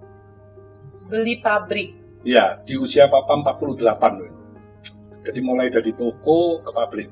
[1.08, 1.90] beli pabrik.
[2.28, 4.32] Iya, di usia papa 48 loh.
[5.24, 7.10] Jadi mulai dari toko ke pabrik.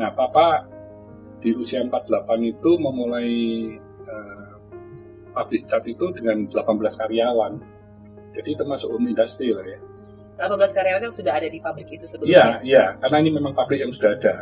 [0.00, 0.64] Nah, papa
[1.42, 3.32] di usia 48 itu memulai
[5.38, 6.66] pabrik cat itu dengan 18
[6.98, 7.62] karyawan.
[8.34, 9.78] Jadi termasuk home industry lah ya.
[10.42, 12.46] 18 karyawan yang sudah ada di pabrik itu Iya, sebelumnya.
[12.66, 14.34] iya, karena ini memang pabrik yang sudah ada.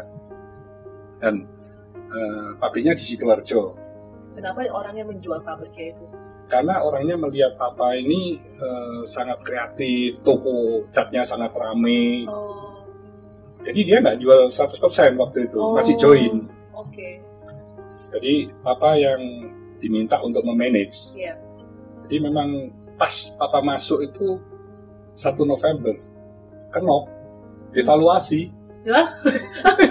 [1.21, 1.45] Dan
[2.09, 3.77] eh, pabriknya di Sidoarjo.
[4.37, 6.05] Kenapa orangnya menjual pabriknya itu?
[6.47, 12.25] Karena orangnya melihat papa ini eh, sangat kreatif, toko catnya sangat ramai.
[12.29, 12.85] Oh,
[13.65, 16.47] Jadi dia nggak jual 100% waktu itu, masih join.
[16.77, 17.19] Oke,
[18.15, 19.19] Jadi papa yang
[19.81, 21.17] diminta untuk memanage.
[21.17, 21.37] iya.
[22.07, 24.39] Jadi memang pas papa masuk itu
[25.19, 25.97] 1 November,
[26.71, 27.11] kenok,
[27.75, 28.53] evaluasi.
[28.87, 29.19] Lah?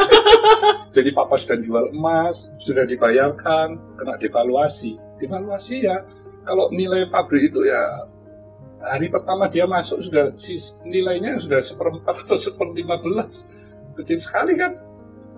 [0.95, 4.95] Jadi papa sudah jual emas, sudah dibayarkan, kena devaluasi.
[5.19, 6.07] Devaluasi ya,
[6.47, 8.07] kalau nilai pabrik itu ya
[8.85, 10.31] hari pertama dia masuk sudah
[10.85, 13.43] nilainya sudah seperempat atau seperlima belas,
[13.99, 14.79] kecil sekali kan.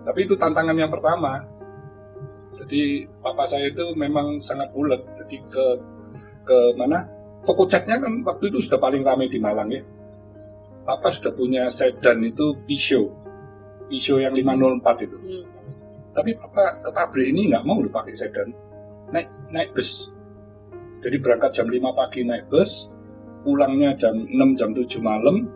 [0.05, 1.43] Tapi itu tantangan yang pertama.
[2.67, 4.99] Jadi papa saya itu memang sangat ulet.
[5.23, 5.65] Jadi ke
[6.43, 7.07] ke mana
[7.47, 9.79] toko catnya kan waktu itu sudah paling ramai di Malang ya.
[10.83, 13.07] Papa sudah punya sedan itu Peugeot.
[13.87, 15.15] Peugeot yang 504 itu.
[15.15, 15.45] Hmm.
[16.11, 18.51] Tapi Papa ke pabrik ini nggak mau dipakai sedan.
[19.15, 20.11] Naik naik bus.
[21.07, 22.91] Jadi berangkat jam 5 pagi naik bus,
[23.47, 25.47] pulangnya jam 6 jam 7 malam,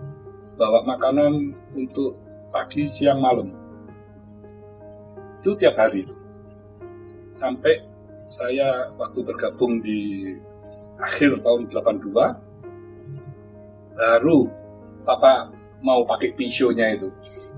[0.55, 2.15] bawa makanan untuk
[2.55, 3.51] pagi siang malam.
[5.43, 6.20] Itu tiap hari.
[7.41, 7.81] Sampai
[8.29, 10.31] saya waktu bergabung di
[11.01, 12.13] akhir tahun 82
[13.97, 14.45] baru
[15.03, 15.49] papa
[15.81, 17.09] mau pakai pisionya itu.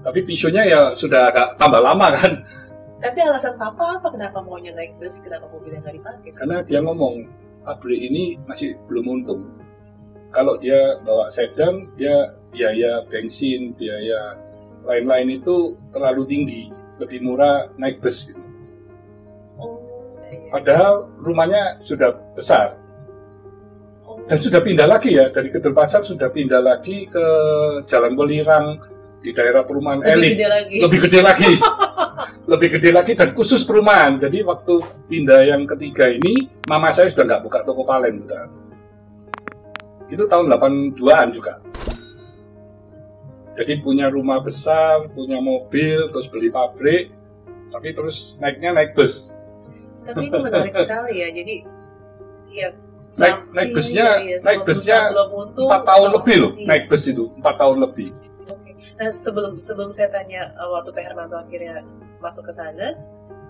[0.04, 2.32] Tapi pisionya ya sudah agak tambah lama kan.
[3.04, 4.08] Tapi alasan papa apa?
[4.15, 6.32] Kenapa maunya naik bus, kenapa mobilnya nggak dipakai?
[6.39, 7.28] karena dia ngomong
[7.67, 9.43] pabrik ini masih belum untung.
[10.32, 14.39] Kalau dia bawa sedan dia biaya bensin biaya
[14.88, 16.63] lain-lain itu terlalu tinggi.
[17.00, 18.32] Lebih murah naik bus.
[18.32, 18.42] gitu.
[20.52, 22.78] Padahal rumahnya sudah besar.
[24.24, 27.26] Dan sudah pindah lagi ya dari Kedel Pasar sudah pindah lagi ke
[27.84, 28.80] Jalan Welirang
[29.24, 30.32] di daerah perumahan lebih elit.
[30.36, 30.78] gede lagi.
[30.80, 31.52] lebih gede lagi.
[32.43, 34.19] Lebih gede lagi dan khusus perumahan.
[34.19, 38.43] Jadi waktu pindah yang ketiga ini mama saya sudah nggak buka toko palen udah
[40.12, 41.63] itu tahun 82an juga.
[43.54, 47.13] Jadi punya rumah besar punya mobil terus beli pabrik
[47.69, 49.34] tapi terus naiknya naik bus
[50.03, 51.29] Tapi ini menarik sekali ya.
[51.31, 51.55] Jadi
[52.53, 52.69] ya
[53.17, 56.65] naik naik busnya ya, naik busnya empat tahun lebih loh iya.
[56.65, 58.09] naik bus itu empat tahun lebih
[58.49, 58.71] Oke.
[58.99, 61.79] Nah sebelum sebelum saya tanya uh, waktu Pak Hermanto akhirnya
[62.19, 62.91] masuk ke sana,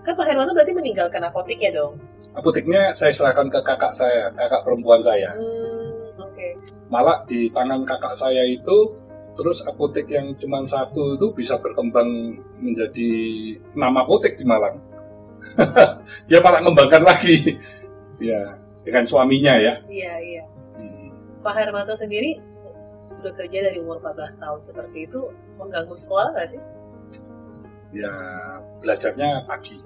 [0.06, 1.98] kan Pak Hermanto berarti meninggalkan apotek ya dong?
[2.38, 6.48] apoteknya saya serahkan ke kakak saya kakak perempuan saya Hmm, oke.
[6.94, 8.94] malah di tangan kakak saya itu
[9.34, 13.10] terus apotek yang cuma satu itu bisa berkembang menjadi
[13.74, 14.78] nama apotek di Malang
[16.28, 17.58] dia malah ngembangkan lagi
[18.18, 20.42] ya dengan suaminya ya Iya iya.
[20.76, 21.08] Hmm.
[21.40, 22.40] Pak Hermanto sendiri
[23.24, 26.60] bekerja dari umur 14 tahun seperti itu mengganggu sekolah nggak sih?
[27.94, 28.10] ya
[28.82, 29.78] belajarnya pagi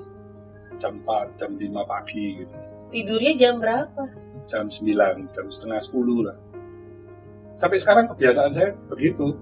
[0.81, 2.57] jam 4, jam 5 pagi gitu
[2.88, 4.03] Tidurnya jam berapa?
[4.49, 6.37] jam 9, jam setengah 10 lah
[7.55, 9.37] sampai sekarang kebiasaan saya begitu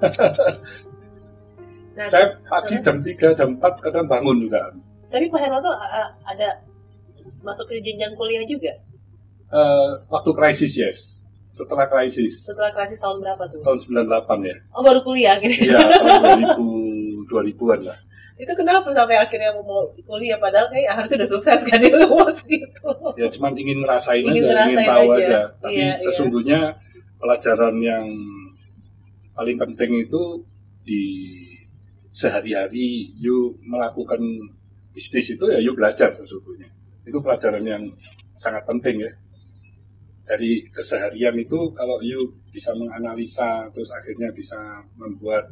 [2.00, 4.72] Nah, saya pagi jam 3, jam 4 kadang bangun juga
[5.06, 6.64] tapi Pak Hermanto a- ada
[7.40, 8.72] masuk ke jenjang kuliah juga
[9.50, 10.98] Eh, waktu krisis yes
[11.50, 13.60] setelah krisis setelah krisis tahun berapa tuh?
[13.60, 14.06] tahun 98
[14.42, 15.60] ya Oh baru kuliah akhirnya.
[15.60, 16.40] iya tahun
[17.28, 17.98] 2000 2000-an lah
[18.34, 22.88] itu kenapa sampai akhirnya mau kuliah padahal kayak harusnya udah sukses kan di luar gitu.
[23.14, 25.20] ya cuman ingin ngerasain Ingin aja ingin ngerasain tahu aja.
[25.20, 25.94] aja, tapi Iya, iya.
[26.00, 26.60] sesungguhnya
[27.18, 28.06] pelajaran yang
[29.32, 30.22] paling penting itu
[30.80, 31.04] di
[32.10, 34.18] sehari-hari you melakukan
[34.90, 36.70] bisnis itu ya you belajar sesungguhnya.
[37.06, 37.94] Itu pelajaran yang
[38.36, 39.12] sangat penting ya.
[40.26, 45.50] Dari keseharian itu kalau you bisa menganalisa terus akhirnya bisa membuat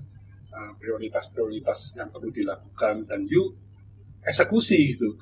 [0.54, 3.58] uh, prioritas-prioritas yang perlu dilakukan dan you
[4.22, 5.18] eksekusi gitu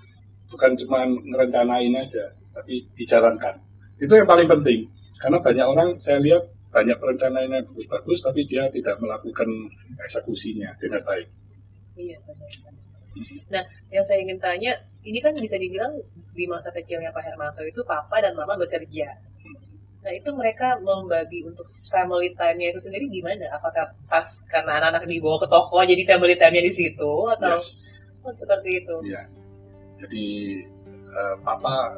[0.50, 3.60] bukan cuma ngerencanain aja tapi dijalankan.
[4.00, 4.88] Itu yang paling penting.
[5.20, 9.48] Karena banyak orang saya lihat banyak perencanaannya bagus-bagus tapi dia tidak melakukan
[10.02, 11.28] eksekusinya dengan baik
[11.96, 12.52] Iya benar.
[13.48, 15.96] Nah, yang saya ingin tanya, ini kan bisa dibilang
[16.36, 19.16] di masa kecilnya Pak Hermanto itu papa dan mama bekerja.
[20.04, 23.48] Nah, itu mereka membagi untuk family time-nya itu sendiri gimana?
[23.56, 27.88] Apakah pas karena anak-anak dibawa ke toko jadi family time-nya di situ atau yes
[28.22, 28.96] oh, seperti itu?
[29.08, 29.22] Iya.
[29.96, 30.26] Jadi
[30.92, 31.96] eh, papa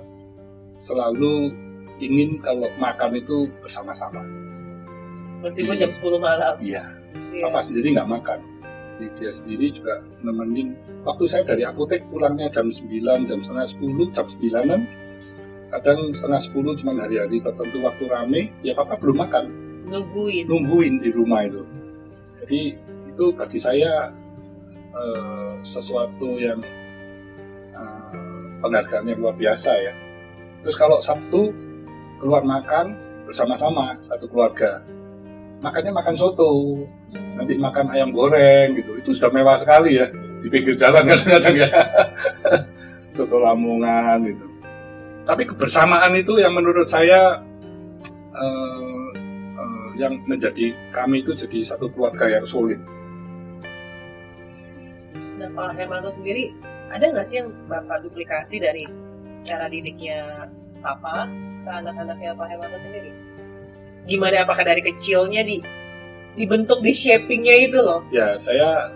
[0.79, 1.51] selalu
[1.99, 4.23] ingin kalau makan itu bersama-sama.
[5.45, 5.83] Meskipun Iya.
[5.87, 6.55] jam 10 malam.
[6.59, 6.85] Iya.
[7.35, 7.43] Iya.
[7.49, 8.39] Papa sendiri nggak makan.
[8.99, 10.75] Jadi dia sendiri juga nemenin.
[11.07, 14.83] Waktu saya dari apotek pulangnya jam 9, jam setengah 10, jam 9
[15.69, 19.45] Kadang setengah 10 cuma hari-hari tertentu waktu rame, ya papa belum makan.
[19.89, 20.45] Nungguin.
[20.49, 21.65] nungguin di rumah itu.
[22.41, 22.61] Jadi
[23.09, 24.13] itu bagi saya
[24.93, 26.61] eh, sesuatu yang
[27.73, 28.13] eh,
[28.65, 29.93] penghargaan yang luar biasa ya.
[30.65, 31.53] Terus kalau Sabtu
[32.21, 32.97] keluar makan
[33.29, 34.81] bersama-sama satu keluarga,
[35.59, 38.99] makannya makan soto, nanti makan ayam goreng gitu.
[38.99, 40.07] Itu sudah mewah sekali ya
[40.39, 41.71] di pinggir jalan kadang-kadang ya.
[43.15, 44.47] soto Lamongan gitu.
[45.27, 47.43] Tapi kebersamaan itu yang menurut saya
[48.33, 49.09] eh,
[49.59, 52.81] eh, yang menjadi kami itu jadi satu keluarga yang solid.
[55.39, 56.51] Nah, Pak Hermanto sendiri,
[56.91, 58.87] ada nggak sih yang Bapak duplikasi dari
[59.47, 60.51] cara didiknya
[60.83, 61.31] Papa
[61.63, 63.28] ke anak-anaknya Pak Hermanto sendiri?
[64.09, 65.61] Gimana apakah dari kecilnya di
[66.41, 68.01] dibentuk di shapingnya itu loh?
[68.09, 68.89] Ya saya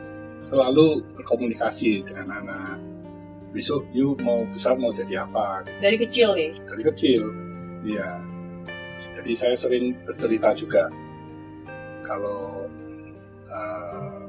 [0.48, 2.80] selalu berkomunikasi dengan anak.
[3.52, 6.56] Besok you mau besar mau jadi apa Dari kecil nih.
[6.64, 7.22] dari kecil.
[7.84, 8.10] Iya.
[9.20, 10.88] Jadi saya sering bercerita juga
[12.08, 12.64] kalau
[13.52, 14.24] uh,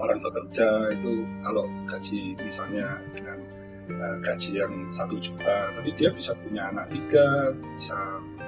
[0.00, 3.38] orang bekerja itu kalau gaji misalnya dengan
[3.92, 7.98] uh, gaji yang satu juta, tapi dia bisa punya anak tiga, bisa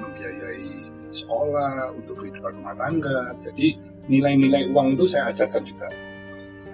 [0.00, 3.34] membiayai sekolah untuk kehidupan rumah tangga.
[3.42, 5.88] Jadi nilai-nilai uang itu saya ajarkan juga.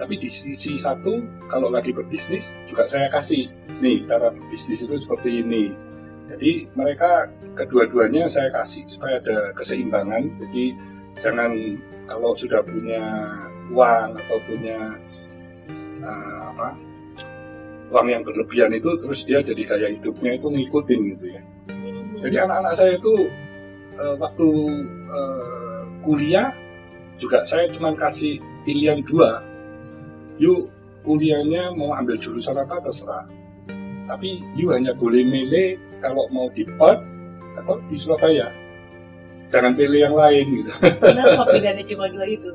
[0.00, 1.20] Tapi di sisi satu,
[1.52, 3.46] kalau lagi berbisnis juga saya kasih
[3.84, 5.70] nih cara berbisnis itu seperti ini.
[6.26, 7.28] Jadi mereka
[7.58, 10.32] kedua-duanya saya kasih supaya ada keseimbangan.
[10.40, 10.74] Jadi
[11.20, 11.52] jangan
[12.08, 13.04] kalau sudah punya
[13.70, 14.96] uang atau punya
[16.02, 16.68] uh, apa
[17.92, 21.42] uang yang berlebihan itu terus dia jadi gaya hidupnya itu ngikutin gitu ya.
[22.22, 23.28] Jadi anak-anak saya itu
[23.98, 24.48] uh, waktu
[25.10, 26.54] uh, kuliah
[27.20, 29.42] juga saya cuma kasih pilihan dua.
[30.40, 30.70] Yuk
[31.02, 33.26] kuliahnya mau ambil jurusan apa terserah.
[34.10, 37.02] Tapi you hanya boleh milih kalau mau di Perth
[37.62, 38.50] atau di Surabaya.
[39.50, 40.72] Jangan pilih yang lain gitu.
[40.98, 42.50] Kenapa pilihannya cuma dua itu?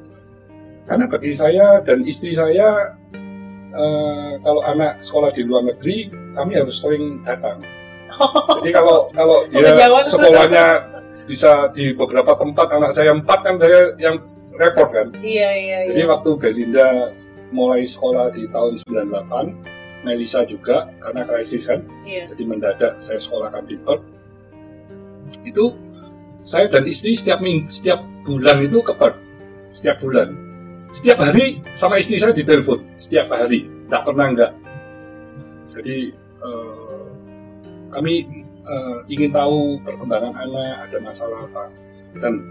[0.88, 2.96] Karena bagi saya dan istri saya
[3.76, 7.60] uh, kalau anak sekolah di luar negeri kami harus sering datang.
[8.64, 9.76] Jadi kalau kalau dia
[10.08, 10.97] sekolahnya
[11.28, 14.23] bisa di beberapa tempat anak saya empat kan saya yang
[14.55, 15.11] repot kan.
[15.19, 15.78] Iya iya.
[15.91, 16.09] Jadi iya.
[16.09, 16.88] waktu Belinda
[17.51, 21.84] mulai sekolah di tahun 98, Melisa juga karena krisis kan.
[22.07, 22.32] Iya.
[22.32, 24.05] Jadi mendadak saya sekolahkan di Perth.
[25.43, 25.75] Itu
[26.47, 29.19] saya dan istri setiap minggu, setiap bulan itu ke Perth.
[29.75, 30.32] Setiap bulan.
[30.95, 32.80] Setiap hari sama istri saya ditelepon.
[32.95, 33.67] Setiap hari.
[33.67, 34.51] Tidak pernah enggak.
[35.75, 37.07] Jadi uh,
[37.91, 41.72] kami uh, ingin tahu perkembangan anak, ada masalah apa.
[42.20, 42.43] Dan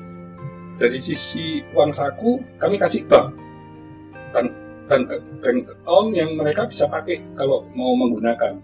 [0.76, 3.36] dari sisi uang saku, kami kasih bank.
[4.32, 4.52] Bank,
[4.88, 5.04] bank,
[5.40, 8.60] bank account yang mereka bisa pakai kalau mau menggunakan.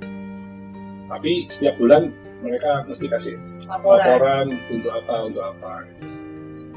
[1.09, 3.37] Tapi setiap bulan mereka mesti kasih
[3.69, 5.87] laporan, laporan untuk apa, untuk apa.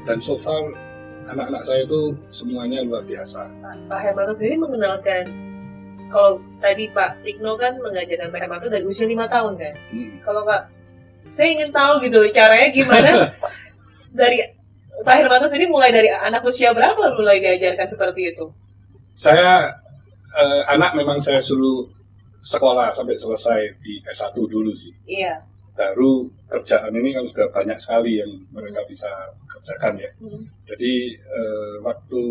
[0.06, 0.70] Dan so far
[1.26, 3.50] anak-anak saya itu semuanya luar biasa.
[3.90, 5.24] Pak Hermanto sendiri mengenalkan
[6.12, 9.74] kalau tadi Pak Tikno kan mengajarkan Hermanto dari usia lima tahun kan.
[9.90, 10.12] Hmm.
[10.22, 10.62] Kalau Kak,
[11.34, 13.10] saya ingin tahu gitu caranya gimana
[14.20, 14.42] dari
[15.02, 18.46] Pak Hermanto sendiri mulai dari anak usia berapa mulai diajarkan seperti itu?
[19.16, 19.76] Saya
[20.36, 21.90] eh, anak memang saya suruh
[22.40, 24.92] sekolah sampai selesai di S1 dulu sih.
[25.08, 25.42] Iya
[25.76, 29.06] baru kerjaan ini kan sudah banyak sekali yang mereka bisa
[29.56, 30.10] kerjakan ya.
[30.20, 30.42] Hmm.
[30.68, 32.22] Jadi eh, waktu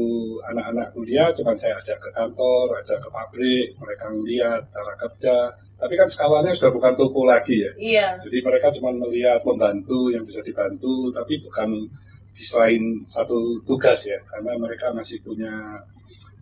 [0.54, 5.36] anak-anak kuliah cuma saya ajak ke kantor, ajak ke pabrik, mereka melihat cara kerja.
[5.76, 7.72] Tapi kan skalanya sudah bukan toko lagi ya.
[7.76, 8.08] Iya.
[8.24, 11.92] Jadi mereka cuma melihat membantu yang bisa dibantu, tapi bukan
[12.36, 15.84] di selain satu tugas ya, karena mereka masih punya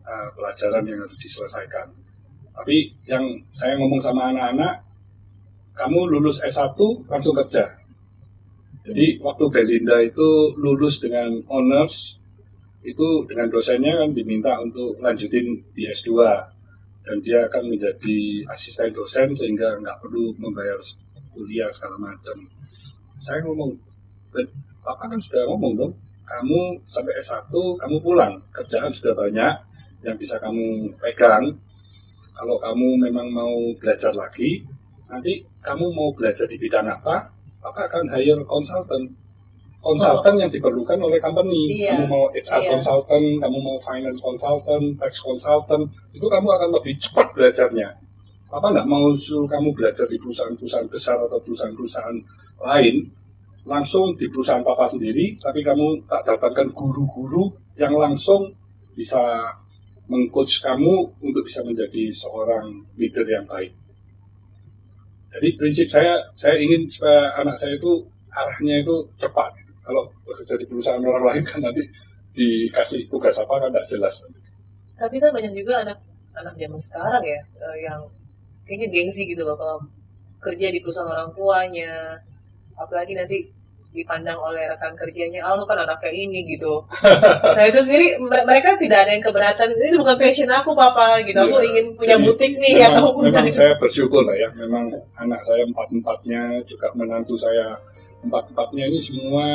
[0.06, 1.90] uh, pelajaran yang harus diselesaikan.
[2.54, 4.86] Tapi yang saya ngomong sama anak-anak,
[5.74, 6.78] kamu lulus S1
[7.10, 7.83] langsung kerja.
[8.84, 12.20] Jadi waktu Belinda itu lulus dengan honors,
[12.84, 16.20] itu dengan dosennya kan diminta untuk lanjutin di S2
[17.04, 20.76] dan dia akan menjadi asisten dosen sehingga nggak perlu membayar
[21.32, 22.44] kuliah segala macam.
[23.24, 23.80] Saya ngomong,
[24.84, 25.94] Bapak kan sudah ngomong dong,
[26.28, 29.54] kamu sampai S1, kamu pulang, kerjaan sudah banyak
[30.04, 31.56] yang bisa kamu pegang.
[32.36, 34.68] Kalau kamu memang mau belajar lagi,
[35.08, 37.32] nanti kamu mau belajar di bidang apa,
[37.64, 39.16] maka akan hire konsultan.
[39.84, 40.40] Konsultan oh.
[40.40, 41.84] yang diperlukan oleh company.
[41.84, 42.00] Iya.
[42.00, 42.70] Kamu mau HR iya.
[42.72, 48.00] consultant, kamu mau finance consultant, tax consultant, itu kamu akan lebih cepat belajarnya.
[48.54, 52.18] Apa nggak mau suruh kamu belajar di perusahaan-perusahaan besar atau perusahaan-perusahaan
[52.64, 53.12] lain,
[53.68, 58.56] langsung di perusahaan papa sendiri, tapi kamu tak datangkan guru-guru yang langsung
[58.94, 59.20] bisa
[60.08, 63.74] mengcoach kamu untuk bisa menjadi seorang leader yang baik.
[65.34, 69.50] Jadi prinsip saya, saya ingin supaya anak saya itu arahnya itu cepat.
[69.84, 71.84] Kalau bekerja di perusahaan orang lain kan nanti
[72.34, 74.14] dikasih tugas apa kan tidak jelas.
[74.98, 76.00] Tapi kan banyak juga anak
[76.34, 78.02] anak zaman sekarang ya eh, yang
[78.66, 79.78] kayaknya gengsi gitu loh kalau
[80.42, 82.20] kerja di perusahaan orang tuanya,
[82.76, 83.38] apalagi nanti
[83.94, 86.82] dipandang oleh rekan kerjanya, ah lu kan anaknya ini gitu.
[87.56, 91.62] nah itu sendiri mereka tidak ada yang keberatan, ini bukan passion aku papa gitu, aku
[91.62, 94.90] ya, ingin punya jadi, butik nih memang, atau Memang saya bersyukur lah ya, memang
[95.22, 97.78] anak saya empat-empatnya, juga menantu saya
[98.26, 99.48] empat-empatnya ini semua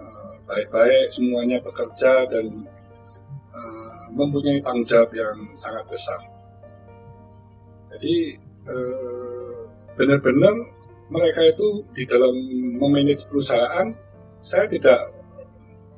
[0.00, 2.64] uh, baik-baik, semuanya bekerja dan
[3.52, 6.20] uh, mempunyai tanggung jawab yang sangat besar.
[7.92, 8.40] Jadi
[8.70, 9.68] uh,
[10.00, 10.79] benar-benar
[11.10, 12.32] mereka itu di dalam
[12.78, 13.92] memanage perusahaan,
[14.40, 15.10] saya tidak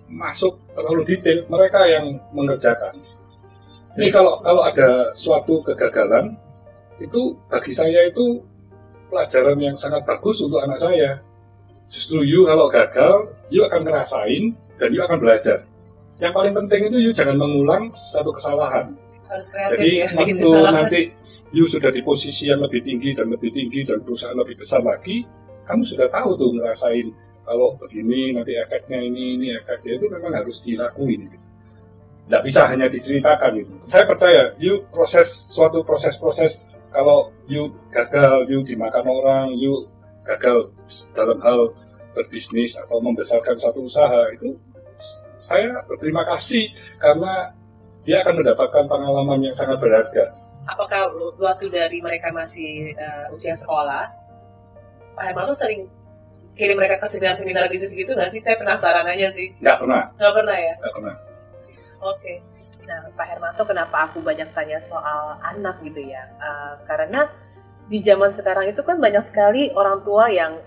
[0.09, 2.97] masuk terlalu detail, mereka yang mengerjakan.
[3.93, 4.17] Jadi iya.
[4.17, 6.37] kalau kalau ada suatu kegagalan,
[6.97, 8.41] itu bagi saya itu
[9.13, 11.21] pelajaran yang sangat bagus untuk anak saya.
[11.93, 15.69] justru you kalau gagal, you akan ngerasain dan you akan belajar.
[16.25, 18.97] Yang paling penting itu you jangan mengulang satu kesalahan.
[19.77, 20.09] Jadi ya.
[20.17, 21.01] waktu nanti
[21.53, 25.29] you sudah di posisi yang lebih tinggi dan lebih tinggi dan perusahaan lebih besar lagi,
[25.69, 27.13] kamu sudah tahu tuh ngerasain
[27.45, 31.29] kalau begini nanti efeknya ini ini efeknya itu memang harus dilakuin.
[31.29, 31.39] Gitu.
[32.27, 33.73] Tidak bisa hanya diceritakan gitu.
[33.85, 36.57] Saya percaya, you proses suatu proses-proses
[36.93, 39.89] kalau you gagal, you dimakan orang, you
[40.23, 40.71] gagal
[41.13, 41.75] dalam hal
[42.13, 44.55] berbisnis atau membesarkan suatu usaha itu
[45.41, 46.71] saya berterima kasih
[47.03, 47.57] karena
[48.07, 50.42] dia akan mendapatkan pengalaman yang sangat berharga.
[50.63, 51.11] Apakah
[51.43, 54.07] waktu dari mereka masih uh, usia sekolah,
[55.19, 55.91] Pak Hermanto sering
[56.55, 58.41] kirim mereka ke seminar-seminar bisnis gitu nggak sih?
[58.45, 59.57] Saya penasaran aja sih.
[59.59, 60.75] Nggak pernah, Nggak pernah ya?
[60.79, 61.15] nggak pernah.
[62.03, 62.33] Oke.
[62.83, 66.31] Nah, Pak Hermanto, kenapa aku banyak tanya soal anak gitu ya?
[66.39, 67.31] Uh, karena
[67.91, 70.63] di zaman sekarang itu kan banyak sekali orang tua yang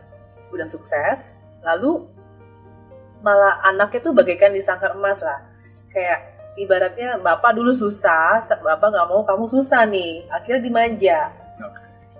[0.51, 1.31] udah sukses,
[1.63, 2.07] lalu
[3.23, 5.43] malah anaknya tuh bagaikan di sangkar emas lah.
[5.91, 11.19] Kayak ibaratnya bapak dulu susah, bapak nggak mau kamu susah nih, akhirnya dimanja.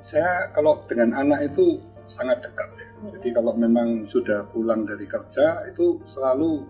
[0.06, 2.88] Saya kalau dengan anak itu sangat dekat ya.
[3.18, 6.62] Jadi kalau memang sudah pulang dari kerja itu selalu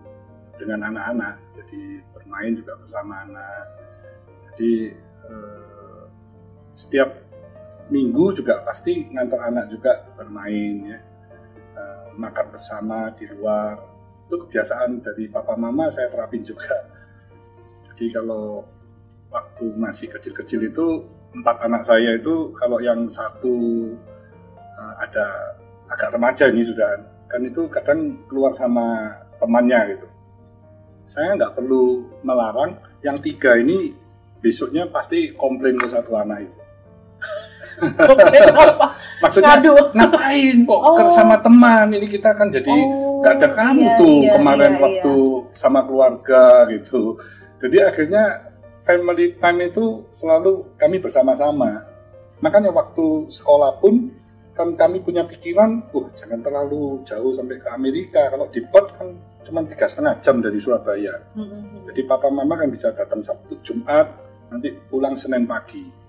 [0.56, 1.36] dengan anak-anak.
[1.52, 3.64] Jadi bermain juga bersama anak.
[4.48, 4.72] Jadi
[5.28, 6.02] eh,
[6.80, 7.12] setiap
[7.92, 10.98] minggu juga pasti ngantar anak juga bermain ya.
[11.76, 13.76] Eh, makan bersama di luar.
[14.26, 16.95] Itu kebiasaan dari papa mama saya terapin juga.
[17.96, 18.60] Jadi kalau
[19.32, 23.88] waktu masih kecil-kecil itu empat anak saya itu kalau yang satu
[24.76, 25.56] uh, ada
[25.88, 27.00] agak remaja ini sudah
[27.32, 30.04] kan itu kadang keluar sama temannya gitu.
[31.08, 32.76] Saya nggak perlu melarang.
[33.00, 33.96] Yang tiga ini
[34.44, 36.60] besoknya pasti komplain ke satu anak itu.
[37.96, 38.92] Komplain apa?
[39.24, 39.72] Maksudnya Ngadu.
[39.96, 41.16] ngapain kok Oh.
[41.16, 44.82] sama teman ini kita kan jadi Oh, nggak ada kamu iya, tuh iya, kemarin iya,
[44.84, 45.14] waktu
[45.56, 47.16] sama keluarga gitu.
[47.56, 48.52] Jadi akhirnya
[48.84, 51.84] family time itu selalu kami bersama-sama.
[52.44, 54.12] Makanya waktu sekolah pun
[54.56, 58.28] kan kami punya pikiran, wah jangan terlalu jauh sampai ke Amerika.
[58.28, 61.20] Kalau di Perth kan cuma tiga setengah jam dari Surabaya.
[61.36, 64.08] Hmm, Jadi papa mama kan bisa datang Sabtu Jumat,
[64.52, 66.06] nanti pulang Senin pagi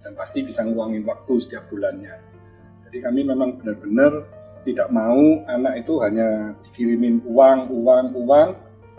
[0.00, 2.16] dan pasti bisa nguangin waktu setiap bulannya.
[2.88, 4.26] Jadi kami memang benar-benar
[4.66, 8.48] tidak mau anak itu hanya dikirimin uang, uang, uang,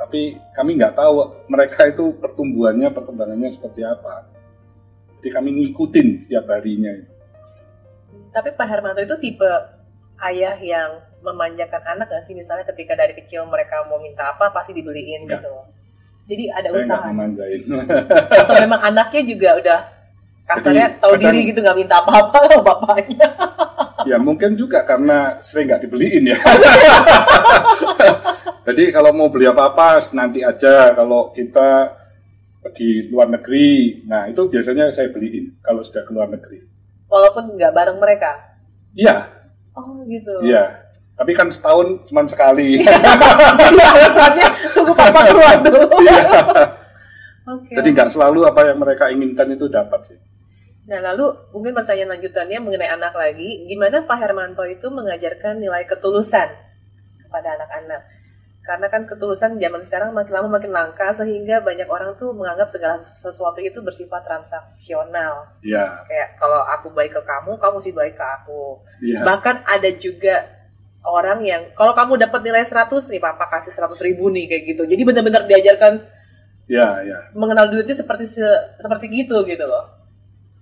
[0.01, 4.25] tapi kami nggak tahu mereka itu pertumbuhannya, perkembangannya seperti apa.
[5.21, 7.05] Jadi kami ngikutin setiap harinya.
[8.33, 9.45] Tapi Pak Hermanto itu tipe
[10.25, 12.33] ayah yang memanjakan anak nggak sih?
[12.33, 15.37] Misalnya ketika dari kecil mereka mau minta apa pasti dibeliin Nggak.
[15.37, 15.53] gitu.
[16.25, 17.05] Jadi ada Saya usaha.
[17.13, 17.61] memanjain.
[18.33, 19.79] Atau memang anaknya juga udah
[20.49, 23.27] kasarnya tahu kadang- diri gitu nggak minta apa-apa sama bapaknya.
[24.09, 26.37] ya mungkin juga karena sering nggak dibeliin ya.
[28.61, 30.93] Jadi kalau mau beli apa-apa nanti aja.
[30.93, 31.97] Kalau kita
[32.77, 36.61] di luar negeri, nah itu biasanya saya beliin kalau sudah ke luar negeri.
[37.09, 38.53] Walaupun nggak bareng mereka.
[38.93, 39.41] Iya,
[39.75, 40.43] Oh gitu.
[40.43, 40.83] iya.
[41.15, 42.81] Tapi kan setahun cuma sekali.
[43.59, 45.85] Jadi alasannya tunggu papa keluar dulu.
[46.01, 46.17] Iya.
[47.51, 47.73] Oke.
[47.77, 50.19] Jadi nggak selalu apa yang mereka inginkan itu dapat sih.
[50.89, 56.49] Nah lalu mungkin pertanyaan lanjutannya mengenai anak lagi, gimana Pak Hermanto itu mengajarkan nilai ketulusan
[57.21, 58.01] kepada anak-anak?
[58.61, 63.01] Karena kan ketulusan zaman sekarang makin lama makin langka sehingga banyak orang tuh menganggap segala
[63.01, 65.49] sesuatu itu bersifat transaksional.
[65.65, 68.85] Iya, Kayak kalau aku baik ke kamu, kamu sih baik ke aku.
[69.01, 69.25] iya.
[69.25, 70.45] Bahkan ada juga
[71.01, 74.83] orang yang kalau kamu dapat nilai 100 nih papa kasih 100 ribu nih kayak gitu.
[74.85, 75.93] Jadi benar-benar diajarkan
[76.69, 77.19] Iya, iya.
[77.33, 79.89] mengenal duitnya seperti se- seperti gitu gitu loh.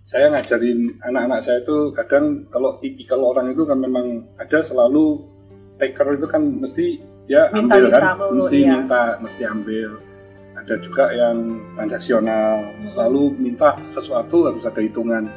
[0.08, 5.22] Saya ngajarin anak-anak saya itu kadang kalau tipikal orang itu kan memang ada selalu
[5.78, 6.98] taker itu kan mesti
[7.30, 8.74] dia Minta- ambil kan, mulu, mesti iya.
[8.74, 9.90] minta, mesti ambil.
[10.58, 11.38] Ada juga yang
[11.78, 12.90] transaksional, Hmm.
[12.90, 15.30] selalu minta sesuatu harus ada hitungan.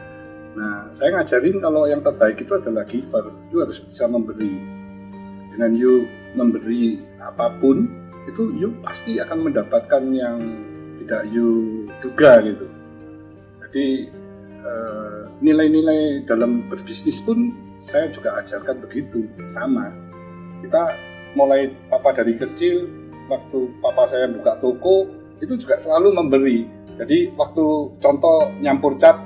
[0.57, 4.57] Nah, saya ngajarin kalau yang terbaik itu adalah giver, you harus bisa memberi.
[5.53, 7.87] Dengan you memberi apa pun,
[8.25, 10.41] itu you pasti akan mendapatkan yang
[10.97, 12.67] tidak you duga gitu.
[13.69, 13.87] Jadi
[14.63, 17.51] eh, nilai-nilai dalam berbisnis pun
[17.83, 19.91] saya juga ajarkan begitu, sama.
[20.63, 20.95] Kita
[21.35, 22.89] mulai papa dari kecil,
[23.29, 25.09] waktu papa saya buka toko,
[25.43, 26.59] itu juga selalu memberi.
[26.97, 27.65] Jadi waktu
[27.99, 29.17] contoh nyampur cat,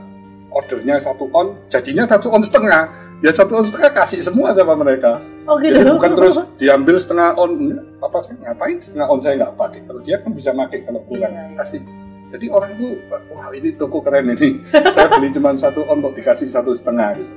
[0.54, 2.88] ordernya satu on, jadinya satu on setengah.
[3.24, 5.18] Ya satu on setengah kasih semua sama mereka.
[5.48, 5.80] Oh gitu.
[5.80, 7.50] Jadi bukan terus diambil setengah on,
[7.98, 9.80] papa saya ngapain setengah on saya nggak pakai.
[9.88, 11.56] Kalau dia kan bisa pakai kalau pulang Iya, iya.
[11.60, 11.82] kasih.
[12.26, 12.88] Jadi orang itu,
[13.32, 14.60] wah ini toko keren ini.
[14.94, 17.34] saya beli cuma satu on kok dikasih satu setengah gitu.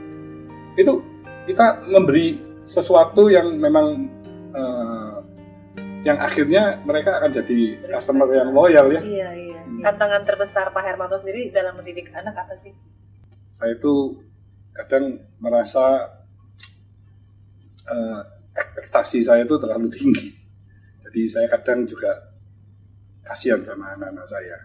[0.79, 0.93] Itu
[1.47, 4.18] kita memberi sesuatu yang memang
[4.53, 5.15] eh,
[6.07, 7.59] yang akhirnya mereka akan jadi
[7.91, 9.01] customer yang loyal ya.
[9.03, 9.61] Iya, iya.
[9.67, 9.83] Hmm.
[9.83, 12.71] Tantangan terbesar Pak Hermanto sendiri dalam mendidik anak apa sih?
[13.51, 14.23] Saya itu
[14.71, 16.15] kadang merasa
[17.83, 18.21] eh,
[18.55, 20.39] ekspektasi saya itu terlalu tinggi.
[21.03, 22.31] Jadi saya kadang juga
[23.25, 24.57] kasihan sama anak-anak saya.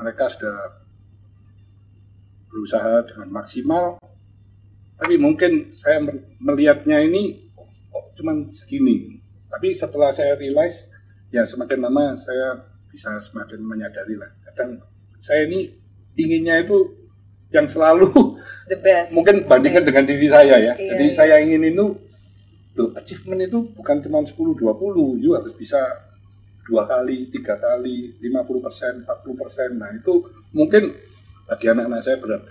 [0.00, 0.58] Mereka sudah
[2.50, 4.00] berusaha dengan maksimal,
[5.00, 6.04] tapi mungkin saya
[6.36, 7.48] melihatnya ini
[7.88, 9.16] kok cuman segini.
[9.48, 10.86] Tapi setelah saya realize,
[11.32, 14.28] ya semakin lama saya bisa semakin menyadari lah.
[14.44, 14.84] Kadang
[15.24, 15.72] saya ini
[16.20, 17.00] inginnya itu
[17.50, 18.12] yang selalu
[18.70, 19.10] The best.
[19.16, 20.74] mungkin bandingkan dengan diri saya ya.
[20.76, 21.16] Iya, Jadi iya.
[21.16, 21.86] saya ingin itu
[22.76, 25.80] loh, achievement itu bukan cuma 10 20, you harus bisa
[26.68, 29.70] dua kali, tiga kali, 50 persen, 40 persen.
[29.80, 30.94] Nah itu mungkin
[31.50, 32.46] bagi anak-anak saya berat.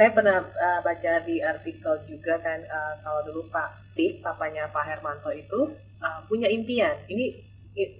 [0.00, 4.88] Saya pernah uh, baca di artikel juga kan uh, kalau dulu Pak Tik, papanya Pak
[4.88, 7.04] Hermanto itu uh, punya impian.
[7.04, 7.36] Ini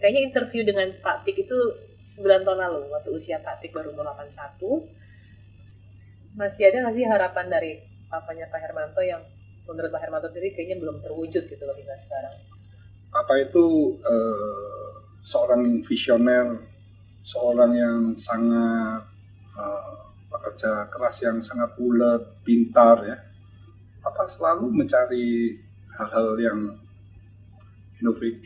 [0.01, 1.59] kayaknya interview dengan Pak Tik itu
[2.17, 4.33] 9 tahun lalu waktu usia Pak Tik baru umur 81.
[6.41, 9.21] Masih ada nggak sih harapan dari papanya Pak Hermanto yang
[9.69, 12.33] menurut Pak Hermanto sendiri kayaknya belum terwujud gitu loh hingga sekarang.
[13.13, 14.89] Papa itu eh,
[15.21, 16.65] seorang visioner,
[17.29, 19.05] seorang yang sangat
[19.53, 20.10] eh,
[20.41, 23.21] pekerja keras yang sangat ulet, pintar ya.
[24.01, 25.61] Papa selalu mencari
[26.01, 26.81] hal-hal yang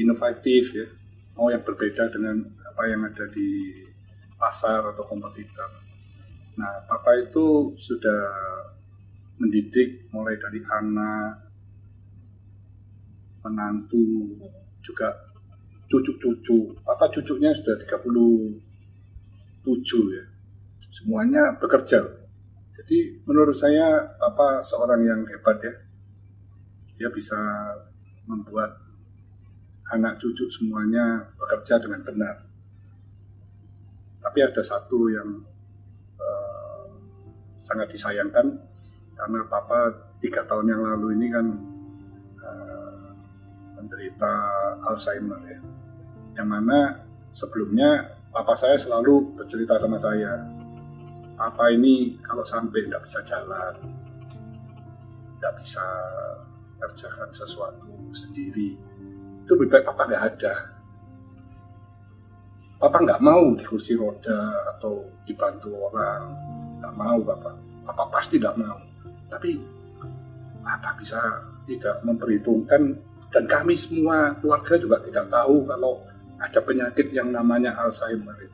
[0.02, 0.90] inovatif ya,
[1.38, 3.78] mau yang berbeda dengan apa yang ada di
[4.34, 5.70] pasar atau kompetitor.
[6.58, 8.34] Nah, Papa itu sudah
[9.38, 11.46] mendidik mulai dari anak,
[13.46, 14.34] menantu,
[14.82, 15.30] juga
[15.86, 16.74] cucu-cucu.
[16.82, 18.58] Papa cucunya sudah 37
[20.18, 20.33] ya.
[21.04, 22.00] Semuanya bekerja.
[22.80, 25.74] Jadi menurut saya Papa seorang yang hebat ya.
[26.96, 27.36] Dia bisa
[28.24, 28.72] membuat
[29.92, 32.48] anak cucu semuanya bekerja dengan benar.
[34.16, 35.44] Tapi ada satu yang
[36.16, 36.84] eh,
[37.60, 38.64] sangat disayangkan
[39.12, 39.92] karena Papa
[40.24, 41.46] tiga tahun yang lalu ini kan
[42.48, 43.08] eh,
[43.76, 44.32] menderita
[44.88, 45.60] Alzheimer ya.
[46.40, 46.78] Yang mana
[47.36, 50.63] sebelumnya papa saya selalu bercerita sama saya,
[51.34, 53.74] papa ini kalau sampai tidak bisa jalan,
[55.38, 55.86] tidak bisa
[56.80, 58.78] kerjakan sesuatu sendiri,
[59.44, 60.54] itu lebih baik papa nggak ada.
[62.78, 66.22] Papa nggak mau di kursi roda atau dibantu orang,
[66.80, 67.52] nggak mau papa.
[67.84, 68.80] Papa pasti tidak mau.
[69.28, 69.56] Tapi
[70.64, 71.20] papa bisa
[71.64, 72.96] tidak memperhitungkan
[73.32, 76.06] dan kami semua keluarga juga tidak tahu kalau
[76.38, 78.53] ada penyakit yang namanya Alzheimer itu.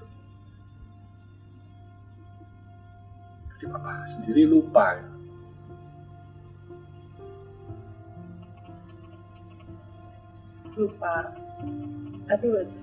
[3.61, 4.97] Jadi papa sendiri lupa.
[4.97, 5.05] ya.
[10.81, 11.29] Lupa.
[12.25, 12.81] Tapi mas-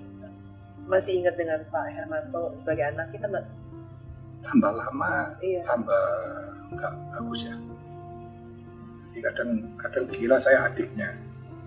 [0.86, 3.44] masih ingat dengan Pak Hermanto sebagai anak kita Mbak?
[4.46, 5.66] Tambah lama, Iya.
[5.66, 6.04] tambah
[6.78, 7.58] nggak bagus ya.
[9.10, 11.10] Jadi kadang kadang dikira saya adiknya.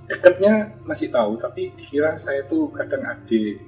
[0.08, 3.60] Dekatnya masih tahu, tapi dikira saya itu kadang adik.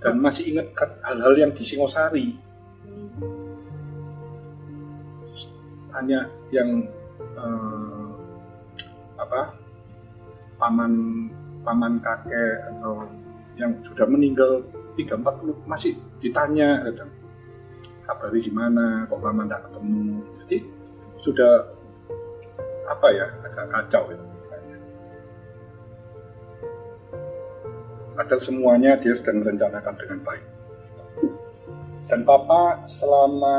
[0.00, 2.28] Dan masih ingat kan hal-hal yang di Singosari.
[5.90, 6.22] tanya
[6.54, 6.86] yang
[7.18, 8.10] eh,
[9.18, 9.58] apa
[10.54, 10.92] paman
[11.66, 13.10] paman kakek atau
[13.58, 14.64] yang sudah meninggal
[14.96, 17.10] 340 masih ditanya kadang
[18.06, 19.04] kabari gimana?
[19.10, 20.04] Kok lama tidak ketemu?
[20.40, 20.56] Jadi
[21.20, 21.52] sudah
[22.88, 24.29] apa ya agak kacau ya
[28.20, 30.44] padahal semuanya dia sudah merencanakan dengan baik
[32.10, 33.56] dan papa selama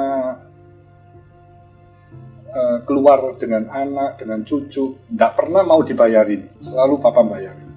[2.51, 7.71] eh, keluar dengan anak, dengan cucu, nggak pernah mau dibayarin, selalu papa bayarin.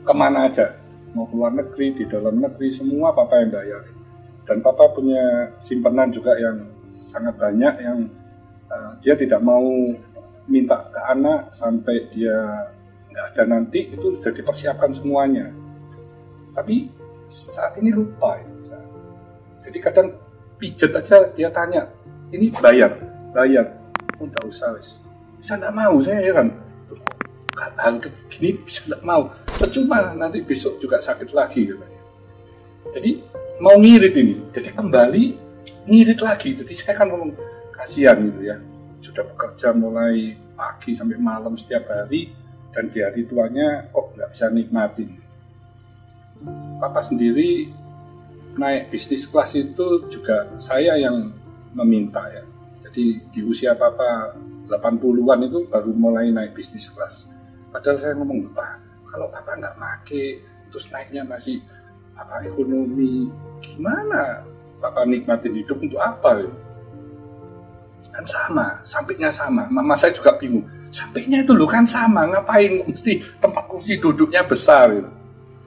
[0.00, 0.72] Ke mana aja,
[1.12, 3.96] mau keluar negeri, di dalam negeri, semua papa yang bayarin.
[4.48, 6.64] Dan papa punya simpanan juga yang
[6.96, 8.08] sangat banyak yang
[8.72, 9.68] eh, dia tidak mau
[10.48, 12.72] minta ke anak sampai dia
[13.12, 15.52] nggak ada nanti itu sudah dipersiapkan semuanya.
[16.54, 16.88] Tapi
[17.26, 18.78] saat ini lupa ya.
[19.64, 20.08] Jadi kadang
[20.60, 21.88] pijet aja dia tanya,
[22.28, 23.00] ini bayar,
[23.32, 23.72] bayar,
[24.20, 25.00] oh nggak usah wis.
[25.40, 26.52] Bisa nggak mau saya heran.
[27.56, 27.96] Hal
[28.28, 32.00] gini bisa nggak mau, percuma nanti besok juga sakit lagi katanya.
[32.92, 33.10] Jadi
[33.56, 35.24] mau ngirit ini, jadi kembali
[35.88, 36.60] ngirit lagi.
[36.60, 37.32] Jadi saya kan ngomong
[37.72, 38.60] kasihan gitu ya,
[39.00, 42.36] sudah bekerja mulai pagi sampai malam setiap hari
[42.76, 45.23] dan di hari tuanya kok nggak bisa nikmatin.
[46.80, 47.70] Papa sendiri
[48.54, 51.34] naik bisnis kelas itu juga saya yang
[51.74, 52.44] meminta ya.
[52.84, 54.36] Jadi di usia papa
[54.70, 57.26] 80-an itu baru mulai naik bisnis kelas.
[57.74, 58.72] Padahal saya ngomong, Pak,
[59.10, 61.58] kalau papa nggak make, terus naiknya masih
[62.14, 63.26] apa ekonomi,
[63.58, 64.46] gimana
[64.78, 66.46] papa nikmatin hidup untuk apa?
[66.46, 66.50] Ya?
[68.14, 69.66] Kan sama, sampingnya sama.
[69.66, 70.62] Mama saya juga bingung.
[70.94, 75.10] Sampingnya itu loh kan sama, ngapain mesti tempat kursi duduknya besar gitu.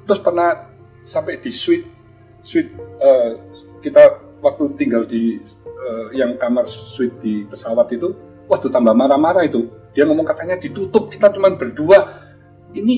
[0.07, 0.71] Terus pernah
[1.03, 1.87] sampai di suite,
[2.39, 3.31] suite uh,
[3.83, 5.37] kita waktu tinggal di
[5.67, 8.15] uh, yang kamar suite di pesawat itu,
[8.47, 9.67] waduh tambah marah-marah itu.
[9.91, 12.23] Dia ngomong katanya ditutup, kita cuma berdua.
[12.71, 12.95] Ini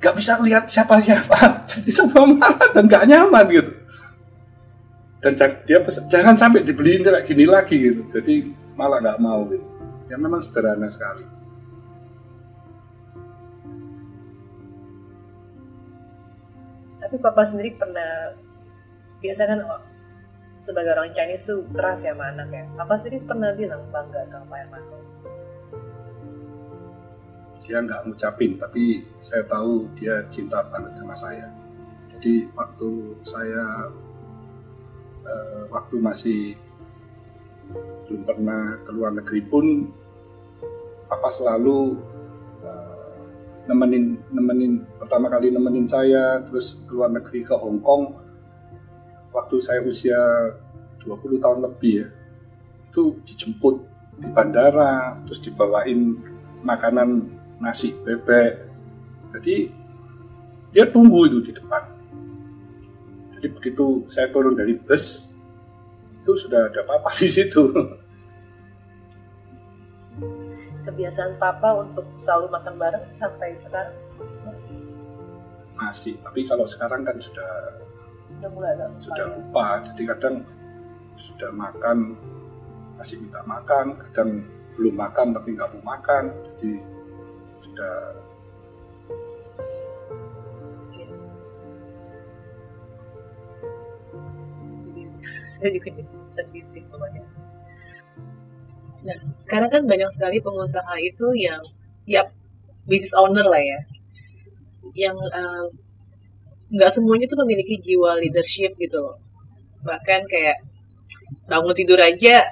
[0.00, 1.38] gak bisa lihat siapa-siapa.
[1.76, 3.72] Jadi tambah marah dan gak nyaman gitu.
[5.20, 5.34] Dan
[5.66, 8.06] dia jangan sampai dibeliin kayak gini lagi gitu.
[8.14, 9.64] Jadi malah nggak mau gitu.
[10.06, 11.35] Ya memang sederhana sekali.
[17.06, 18.34] Tapi papa sendiri pernah
[19.22, 19.62] biasa kan
[20.58, 22.66] sebagai orang Chinese tuh keras ya sama anaknya.
[22.74, 24.98] Papa sendiri pernah bilang bangga sama Pak Hermanto.
[27.62, 31.46] Dia nggak ngucapin, tapi saya tahu dia cinta banget sama saya.
[32.10, 32.90] Jadi waktu
[33.22, 33.86] saya
[35.22, 36.58] uh, waktu masih
[38.10, 39.94] belum pernah ke luar negeri pun
[41.06, 42.02] papa selalu
[43.66, 48.14] nemenin nemenin pertama kali nemenin saya terus ke luar negeri ke Hong Kong.
[49.34, 50.18] Waktu saya usia
[51.04, 52.08] 20 tahun lebih ya
[52.96, 53.84] itu dijemput
[54.16, 56.16] di bandara terus dibawain
[56.64, 57.28] makanan
[57.60, 58.64] nasi bebek.
[59.36, 59.68] Jadi
[60.72, 61.82] dia tunggu itu di depan.
[63.36, 65.28] Jadi begitu saya turun dari bus
[66.22, 67.62] itu sudah ada papa di situ.
[70.86, 73.90] Kebiasaan papa untuk selalu makan bareng sampai sekarang
[74.46, 74.78] masih?
[75.74, 77.82] Masih, tapi kalau sekarang kan sudah
[78.30, 79.82] sudah mulai agak sudah lupa.
[79.82, 80.46] Jadi kadang
[81.18, 82.14] sudah makan
[83.02, 84.46] masih minta makan, kadang
[84.78, 86.30] belum makan tapi nggak mau makan.
[86.54, 86.78] Jadi
[87.66, 88.14] sudah
[95.58, 95.90] saya juga
[96.38, 97.26] sedih sih pokoknya
[99.06, 101.62] nah sekarang kan banyak sekali pengusaha itu yang
[102.06, 102.26] ya
[102.90, 103.80] business owner lah ya
[104.94, 105.66] yang uh,
[106.74, 109.14] nggak semuanya tuh memiliki jiwa leadership gitu
[109.86, 110.58] bahkan kayak
[111.46, 112.42] bangun tidur aja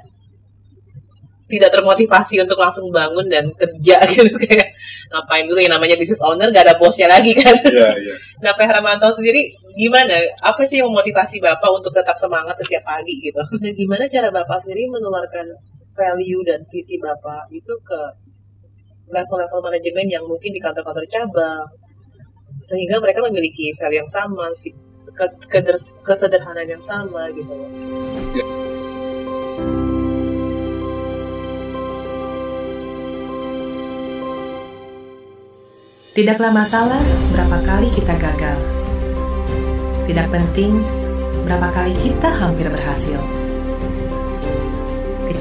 [1.45, 4.75] tidak termotivasi untuk langsung bangun dan kerja gitu kayak
[5.13, 7.55] ngapain dulu yang namanya bisnis owner gak ada bosnya lagi kan.
[7.63, 8.15] Iya, iya.
[8.45, 10.13] Nah, Pak Hermanto sendiri gimana?
[10.45, 13.41] Apa sih yang memotivasi Bapak untuk tetap semangat setiap pagi gitu?
[13.57, 15.49] Dan gimana cara Bapak sendiri menularkan
[15.95, 18.01] value dan visi Bapak itu ke
[19.09, 21.67] level-level manajemen yang mungkin di kantor-kantor cabang
[22.65, 24.51] sehingga mereka memiliki value yang sama,
[26.03, 27.71] kesederhanaan yang sama gitu loh.
[28.35, 28.47] Ya.
[36.15, 37.03] Tidaklah masalah
[37.35, 38.59] berapa kali kita gagal.
[40.07, 40.79] Tidak penting
[41.43, 43.44] berapa kali kita hampir berhasil.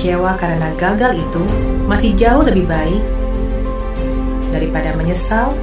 [0.04, 1.40] Kecewa karena gagal itu
[1.88, 3.00] masih jauh lebih baik
[4.52, 5.56] daripada menyesal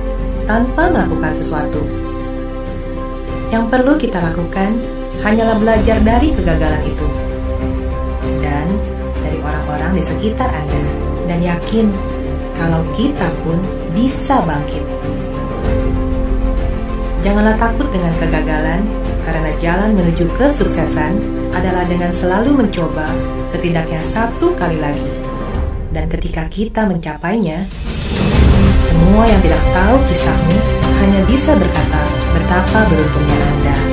[0.48, 1.84] tanpa melakukan sesuatu.
[3.52, 4.80] Yang perlu kita lakukan
[5.20, 7.08] hanyalah belajar dari kegagalan itu
[8.40, 8.64] dan
[9.20, 10.82] dari orang-orang di sekitar Anda
[11.28, 11.92] dan yakin
[12.56, 13.60] kalau kita pun
[13.92, 14.88] bisa bangkit.
[17.20, 18.88] Janganlah takut dengan kegagalan,
[19.30, 21.22] karena jalan menuju kesuksesan
[21.54, 23.06] adalah dengan selalu mencoba
[23.46, 25.06] setidaknya satu kali lagi.
[25.94, 27.62] Dan ketika kita mencapainya,
[28.82, 30.56] semua yang tidak tahu kisahmu
[30.98, 32.02] hanya bisa berkata
[32.34, 33.89] betapa beruntungnya Anda.